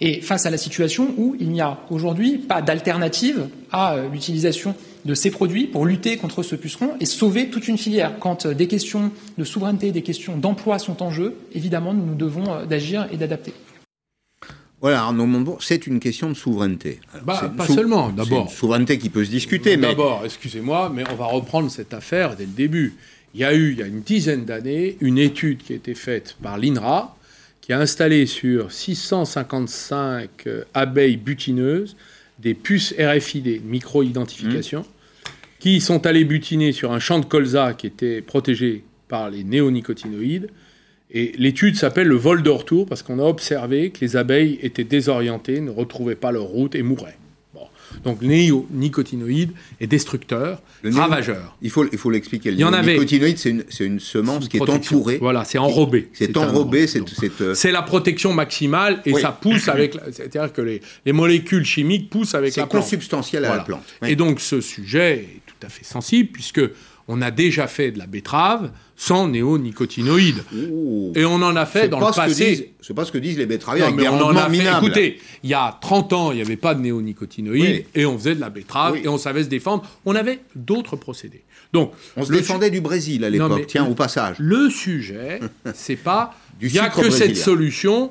[0.00, 5.14] Et face à la situation où il n'y a aujourd'hui pas d'alternative à l'utilisation de
[5.14, 8.18] ces produits pour lutter contre ce puceron et sauver toute une filière.
[8.18, 12.66] Quand des questions de souveraineté, des questions d'emploi sont en jeu, évidemment, nous nous devons
[12.66, 13.54] d'agir et d'adapter.
[14.80, 17.00] Voilà, Arnaud Montebourg, c'est une question de souveraineté.
[17.12, 18.50] Alors, bah, pas seulement, d'abord.
[18.50, 19.88] souveraineté qui peut se discuter, mais...
[19.88, 22.94] D'abord, excusez-moi, mais on va reprendre cette affaire dès le début.
[23.34, 25.94] Il y a eu, il y a une dizaine d'années, une étude qui a été
[25.94, 27.16] faite par l'INRA,
[27.60, 31.96] qui a installé sur 655 euh, abeilles butineuses
[32.38, 35.28] des puces RFID, micro-identification, mmh.
[35.58, 40.50] qui sont allées butiner sur un champ de colza qui était protégé par les néonicotinoïdes.
[41.10, 44.84] Et l'étude s'appelle le vol de retour parce qu'on a observé que les abeilles étaient
[44.84, 47.16] désorientées, ne retrouvaient pas leur route et mouraient.
[48.04, 51.56] Donc néonicotinoïde est destructeur, ravageur.
[51.62, 52.50] Il faut, il faut l'expliquer.
[52.50, 55.18] Le néonicotinoïde, c'est une, une, semence qui est entourée.
[55.18, 56.08] Voilà, c'est enrobé.
[56.12, 56.86] C'est enrobé.
[57.40, 59.96] Euh, c'est la protection maximale et ça pousse avec.
[60.12, 62.82] C'est-à-dire que les, les, molécules chimiques poussent avec la plante.
[62.82, 63.84] C'est consubstantiel à la plante.
[64.06, 66.60] Et donc ce sujet est tout à fait sensible puisque
[67.08, 70.42] on a déjà fait de la betterave sans néonicotinoïdes.
[71.14, 72.74] Et on en a fait dans le passé.
[72.82, 74.76] C'est pas ce que disent les betteraviers mais on en a fait.
[74.76, 78.34] Écoutez, il y a 30 ans, il n'y avait pas de néonicotinoïdes et on faisait
[78.34, 79.84] de la betterave et on savait se défendre.
[80.04, 81.44] On avait d'autres procédés.
[81.72, 84.36] Donc, on se défendait du Brésil à l'époque, tiens, au passage.
[84.40, 85.40] Le sujet,
[85.74, 86.34] c'est pas.
[86.60, 88.10] Il n'y a que cette solution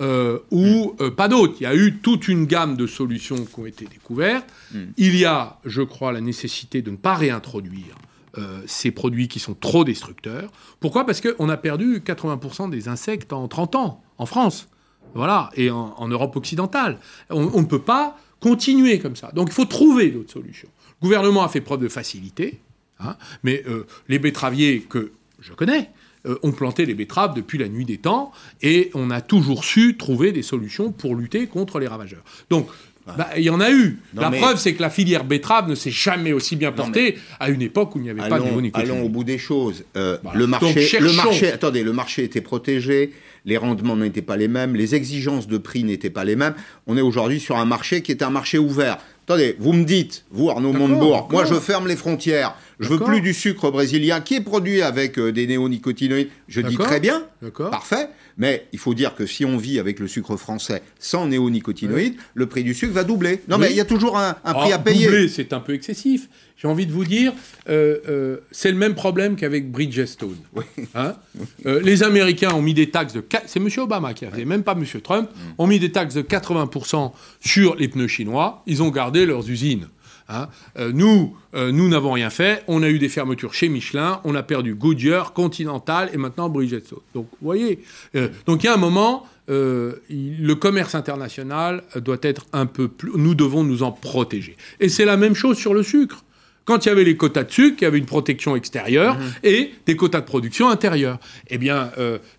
[0.00, 1.56] euh, ou euh, pas d'autres.
[1.60, 4.48] Il y a eu toute une gamme de solutions qui ont été découvertes.
[4.72, 4.86] Hmm.
[4.96, 7.96] Il y a, je crois, la nécessité de ne pas réintroduire
[8.38, 10.50] euh, ces produits qui sont trop destructeurs.
[10.80, 11.04] Pourquoi?
[11.04, 14.68] Parce qu'on a perdu 80% des insectes en 30 ans, en France.
[15.14, 16.98] Voilà, et en, Europe occidentale.
[17.28, 19.30] On ne peut pas continuer comme ça.
[19.34, 20.68] Donc il faut trouver d'autres solutions.
[21.00, 22.60] Le gouvernement a fait preuve de facilité,
[23.00, 25.90] hein, mais euh, les betteraviers que je connais,
[26.24, 28.30] euh, ont planté les betteraves depuis la nuit des temps
[28.62, 32.22] et on a toujours su trouver des solutions pour lutter contre les ravageurs.
[32.48, 32.68] Donc
[33.06, 33.98] bah, il y en a eu.
[34.14, 37.62] la preuve, c'est que la filière betterave ne s'est jamais aussi bien portée à une
[37.62, 38.90] époque où il n'y avait pas de néonicotinoïdes.
[38.92, 39.84] Allons au bout des choses.
[39.96, 43.12] Euh, le, marché, le marché, attendez, le marché était protégé,
[43.44, 46.54] les rendements n'étaient pas les mêmes, les exigences de prix n'étaient pas les mêmes.
[46.86, 48.98] On est aujourd'hui sur un marché qui est un marché ouvert.
[49.24, 53.20] Attendez, vous me dites, vous Arnaud Montebourg, moi je ferme les frontières, je veux plus
[53.20, 56.28] du sucre brésilien qui est produit avec euh, des néonicotinoïdes.
[56.48, 57.22] Je dis très bien,
[57.70, 62.16] parfait, mais il faut dire que si on vit avec le sucre français sans néonicotinoïdes,
[62.34, 63.42] le prix du sucre va doubler.
[63.46, 65.06] Non mais il y a toujours un, prix ah, à payer.
[65.06, 66.28] Doubler, c'est un peu excessif.
[66.62, 67.32] J'ai envie de vous dire,
[67.68, 70.36] euh, euh, c'est le même problème qu'avec Bridgestone.
[70.94, 71.16] Hein
[71.64, 73.24] les Américains ont mis des taxes de...
[73.46, 73.68] C'est M.
[73.78, 74.84] Obama qui a fait, même pas M.
[75.02, 75.38] Trump, mm.
[75.58, 78.62] ont mis des taxes de 80% sur les pneus chinois.
[78.66, 79.88] Ils ont gardé leurs usines.
[80.28, 80.48] Hein.
[80.78, 82.62] Euh, nous, euh, nous n'avons rien fait.
[82.68, 87.00] On a eu des fermetures chez Michelin, on a perdu Goodyear, Continental et maintenant Bridgestone.
[87.14, 87.80] Donc, vous voyez.
[88.14, 93.12] Euh, donc, il y a un moment, le commerce international doit être un peu plus.
[93.16, 94.56] Nous devons nous en protéger.
[94.80, 96.24] Et c'est la même chose sur le sucre.
[96.64, 99.32] Quand il y avait les quotas de sucre, il y avait une protection extérieure mhm.
[99.42, 101.18] et des quotas de production intérieure.
[101.48, 101.90] Eh bien,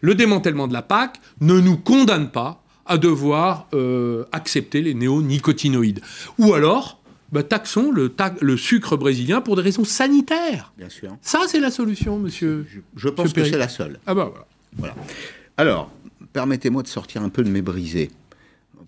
[0.01, 3.67] le démantèlement de la PAC ne nous condamne pas à devoir
[4.31, 6.01] accepter les néonicotinoïdes.
[6.39, 7.03] Ou alors,
[7.33, 10.71] bah, taxons le, le, sucre brésilien pour des raisons sanitaires.
[10.77, 11.17] Bien sûr.
[11.23, 12.67] Ça, c'est la solution, monsieur.
[12.95, 13.99] Je, pense que c'est la seule.
[14.05, 14.31] Ah bah
[14.77, 14.93] voilà.
[15.57, 15.91] Alors,
[16.31, 18.11] permettez-moi de sortir un peu de mes brisés.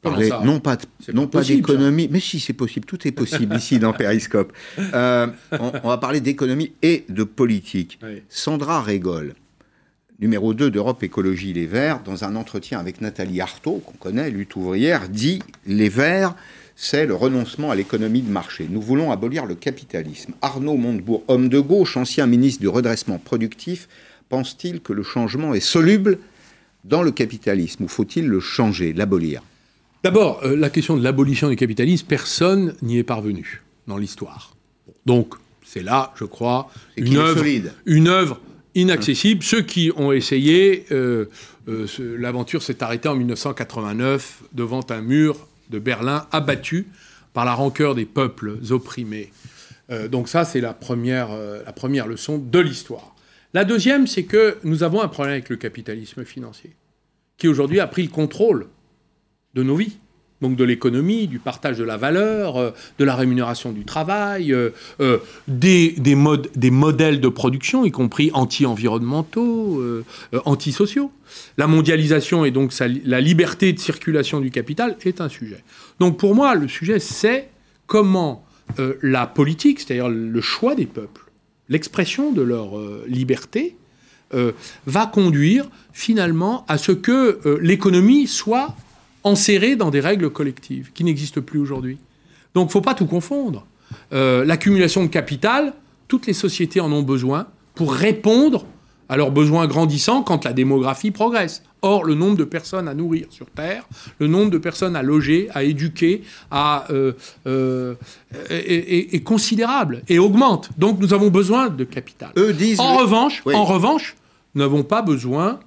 [0.01, 0.77] Parler, non pas,
[1.13, 4.53] non pas d'économie, mais si c'est possible, tout est possible ici dans Periscope.
[4.79, 7.99] Euh, on, va parler d'économie et de politique.
[8.29, 9.35] Sandra Régol,
[10.19, 14.55] numéro 2 d'Europe Écologie Les Verts, dans un entretien avec Nathalie Arthaud, qu'on connaît, lutte
[14.55, 16.35] ouvrière, dit Les Verts
[16.75, 18.67] c'est le renoncement à l'économie de marché.
[18.69, 20.33] Nous voulons abolir le capitalisme.
[20.41, 23.87] Arnaud Montebourg, homme de gauche, ancien ministre du redressement productif,
[24.27, 26.19] pense-t-il que le changement est soluble
[26.83, 29.41] dans le capitalisme ou faut-il le changer, l'abolir?
[30.05, 34.55] D'abord, euh, la question de l'abolition du capitalisme, personne n'y est parvenu dans l'histoire.
[35.07, 35.33] Donc,
[35.65, 37.43] c'est là, je crois, une œuvre,
[37.87, 38.39] une œuvre,
[38.75, 39.41] inaccessible.
[39.41, 41.25] Ceux qui ont essayé, euh,
[41.67, 41.87] euh,
[42.19, 46.85] l'aventure s'est arrêtée en 1989 devant un mur de Berlin abattu
[47.33, 49.31] par la rancœur des peuples opprimés.
[49.89, 51.29] Euh, donc ça, c'est la première,
[51.65, 53.15] la première leçon de l'histoire.
[53.55, 56.75] La deuxième, c'est que nous avons un problème avec le capitalisme financier,
[57.39, 58.67] qui aujourd'hui a pris le contrôle
[59.55, 59.97] de nos vies
[60.41, 64.69] donc de l'économie, du partage de la valeur, euh, de la rémunération du travail, euh,
[64.99, 69.81] euh, des, modes, des, modèles de production, y compris anti-environnementaux,
[70.45, 71.11] antisociaux.
[71.57, 72.73] La mondialisation et donc
[73.05, 75.63] la liberté de circulation du capital est un sujet.
[75.99, 77.49] Donc pour moi, le sujet, c'est
[77.87, 78.45] comment
[79.01, 81.25] la politique, c'est-à-dire le choix des peuples,
[81.69, 83.75] l'expression de leur liberté,
[84.85, 88.75] va conduire finalement à ce que l'économie soit
[89.25, 91.97] enserrés dans des règles collectives qui n'existent plus aujourd'hui.
[92.53, 93.65] Donc il ne faut pas tout confondre.
[94.13, 95.73] Euh, l'accumulation de capital,
[96.07, 98.65] toutes les sociétés en ont besoin pour répondre
[99.09, 101.61] à leurs besoins grandissants quand la démographie progresse.
[101.81, 105.49] Or, le nombre de personnes à nourrir sur Terre, le nombre de personnes à loger,
[105.53, 107.13] à éduquer, à, euh,
[107.45, 107.93] euh,
[108.49, 110.69] est, est considérable et augmente.
[110.79, 112.31] Donc, nous avons besoin de capital.
[112.37, 112.79] Eux disent.
[112.79, 113.53] En le- revanche, Oui.
[113.53, 114.15] en revanche,
[114.55, 115.59] nous n'avons pas besoin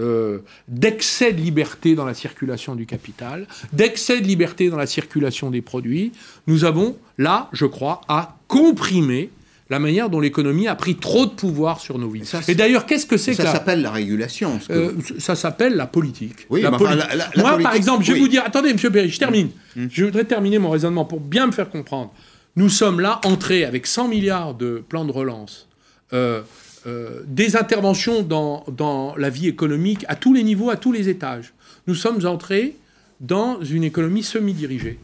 [0.00, 0.38] euh,
[0.68, 5.60] d'excès de liberté dans la circulation du capital, d'excès de liberté dans la circulation des
[5.62, 6.12] produits.
[6.46, 9.30] Nous avons là, je crois, à comprimer
[9.68, 12.24] la manière dont l'économie a pris trop de pouvoir sur nos vies.
[12.26, 14.58] Ça, Et d'ailleurs, qu'est-ce que c'est que Ça s'appelle la régulation.
[14.58, 16.46] que- euh, ça s'appelle la politique.
[16.50, 16.96] Oui, La poli-
[17.36, 19.50] Moi, par exemple, je vais vous dire, attendez, Monsieur Perry, je termine.
[19.76, 19.86] Mm.
[19.88, 22.12] Je voudrais terminer mon raisonnement pour bien me faire comprendre.
[22.56, 25.68] Nous sommes là entrés avec 100 milliards de plans de relance,
[26.12, 26.40] euh,
[26.86, 31.08] euh, des interventions dans, dans la vie économique à tous les niveaux, à tous les
[31.08, 31.52] étages.
[31.86, 32.76] Nous sommes entrés
[33.20, 34.98] dans une économie semi-dirigée.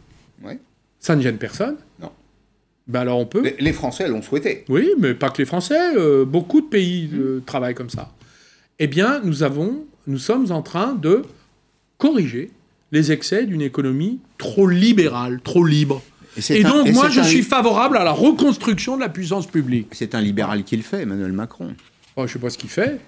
[0.99, 1.77] Ça ne gêne personne.
[2.01, 2.11] Non.
[2.89, 3.43] Ben alors on peut.
[3.43, 4.65] Les, les Français l'ont souhaité.
[4.69, 5.97] Oui, mais pas que les Français.
[5.97, 8.13] euh, beaucoup de pays euh, travaillent comme ça.
[8.79, 11.23] Eh bien, nous avons, nous sommes en train de
[11.99, 12.51] corriger
[12.93, 16.03] les excès d'une économie trop libérale, trop libre.
[16.51, 19.47] Et un- donc, et moi, je un- suis favorable à la reconstruction de la puissance
[19.47, 19.89] publique.
[19.93, 21.75] C'est un libéral qui le fait, Emmanuel Macron.
[22.17, 22.99] Oh, je ne sais pas ce qu'il fait.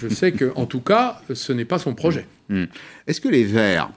[0.00, 2.26] Je sais que, en tout cas, ce n'est pas son projet.
[3.06, 3.90] Est-ce que les Verts,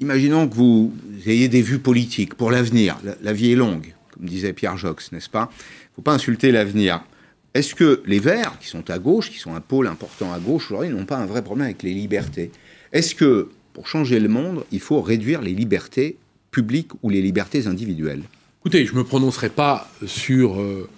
[0.00, 0.92] imaginons que vous
[1.26, 5.12] ayez des vues politiques pour l'avenir, la, la vie est longue, comme disait Pierre Jox,
[5.12, 5.50] n'est-ce pas?
[5.52, 7.02] Il ne faut pas insulter l'avenir.
[7.54, 10.70] Est-ce que les Verts, qui sont à gauche, qui sont un pôle important à gauche
[10.70, 12.50] aujourd'hui, n'ont pas un vrai problème avec les libertés?
[12.92, 16.16] Est-ce que, pour changer le monde, il faut réduire les libertés
[16.52, 18.22] publiques ou les libertés individuelles
[18.60, 20.88] Écoutez, je ne me prononcerai pas sur, euh,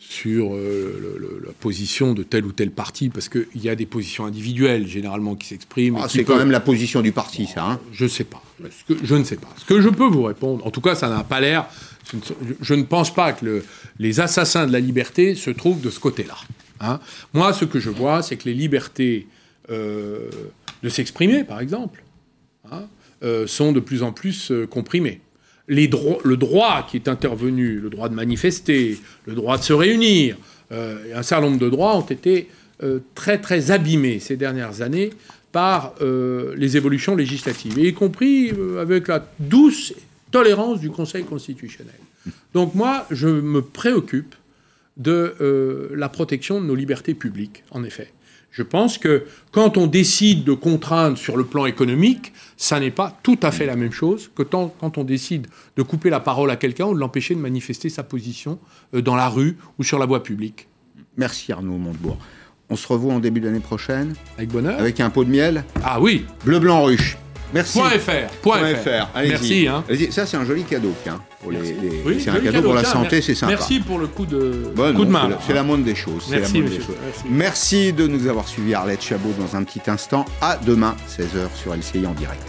[0.00, 3.76] sur euh, le- le- la position de tel ou tel parti, parce qu'il y a
[3.76, 5.98] des positions individuelles, généralement, qui s'expriment.
[6.02, 7.64] Ah, C'est quand peuvent- même la position du parti, ça.
[7.70, 8.42] hein Je ne sais pas.
[8.68, 9.48] Ce que- je ne sais pas.
[9.56, 11.66] Ce que je peux vous répondre, en tout cas, ça n'a pas l'air.
[12.10, 13.64] Je, ne- je ne pense pas que le-
[14.00, 16.36] les assassins de la liberté se trouvent de ce côté-là.
[16.80, 16.98] hein.
[17.32, 19.28] Moi, ce que je vois, c'est que les libertés
[19.70, 20.28] euh,
[20.82, 22.02] de s'exprimer, par exemple,
[22.70, 22.82] hein,
[23.24, 24.66] euh, sont de plus en plus euh,
[25.88, 30.36] dro- le droit qui est intervenu, le droit de manifester, le droit de se réunir,
[30.72, 32.48] euh, un certain nombre de droits ont été
[33.14, 35.10] très très abîmés ces dernières années
[35.52, 35.94] par
[36.56, 39.94] les évolutions législatives, y compris avec la douce
[40.32, 41.94] tolérance du Conseil constitutionnel.
[42.52, 44.34] Donc moi, je me préoccupe
[44.96, 48.12] de la protection de nos libertés publiques, en effet.
[48.54, 53.18] Je pense que quand on décide de contraindre sur le plan économique, ça n'est pas
[53.24, 56.56] tout à fait la même chose que quand on décide de couper la parole à
[56.56, 58.60] quelqu'un ou de l'empêcher de manifester sa position
[58.94, 60.68] euh, dans la rue ou sur la voie publique.
[61.16, 62.16] Merci Arnaud Montebourg.
[62.70, 64.78] On se revoit en début d'année prochaine Avec bonheur.
[64.78, 67.18] avec un pot de miel Ah oui, bleu blanc ruche.
[67.54, 67.78] Merci.
[67.78, 68.10] point .fr.
[68.42, 68.82] Point Point .fr.
[68.82, 69.08] fr.
[69.14, 69.30] Allez-y.
[69.30, 69.68] Merci.
[69.68, 69.84] Hein.
[70.10, 71.20] Ça, c'est un joli cadeau, tiens.
[71.40, 71.74] Pour les, Merci.
[71.80, 73.52] les- Oui, c'est un cadeau, pour la tiens, santé, c'est sympa.
[73.52, 75.30] Merci pour le coup de, Bon, coup de main.
[75.46, 76.26] c'est la- moindre des la choses.
[76.30, 76.62] Merci.
[77.30, 80.24] Merci de nous avoir suivis, Arlette Chabot, dans un petit instant.
[80.40, 82.42] À demain, 16h sur LCI en direct.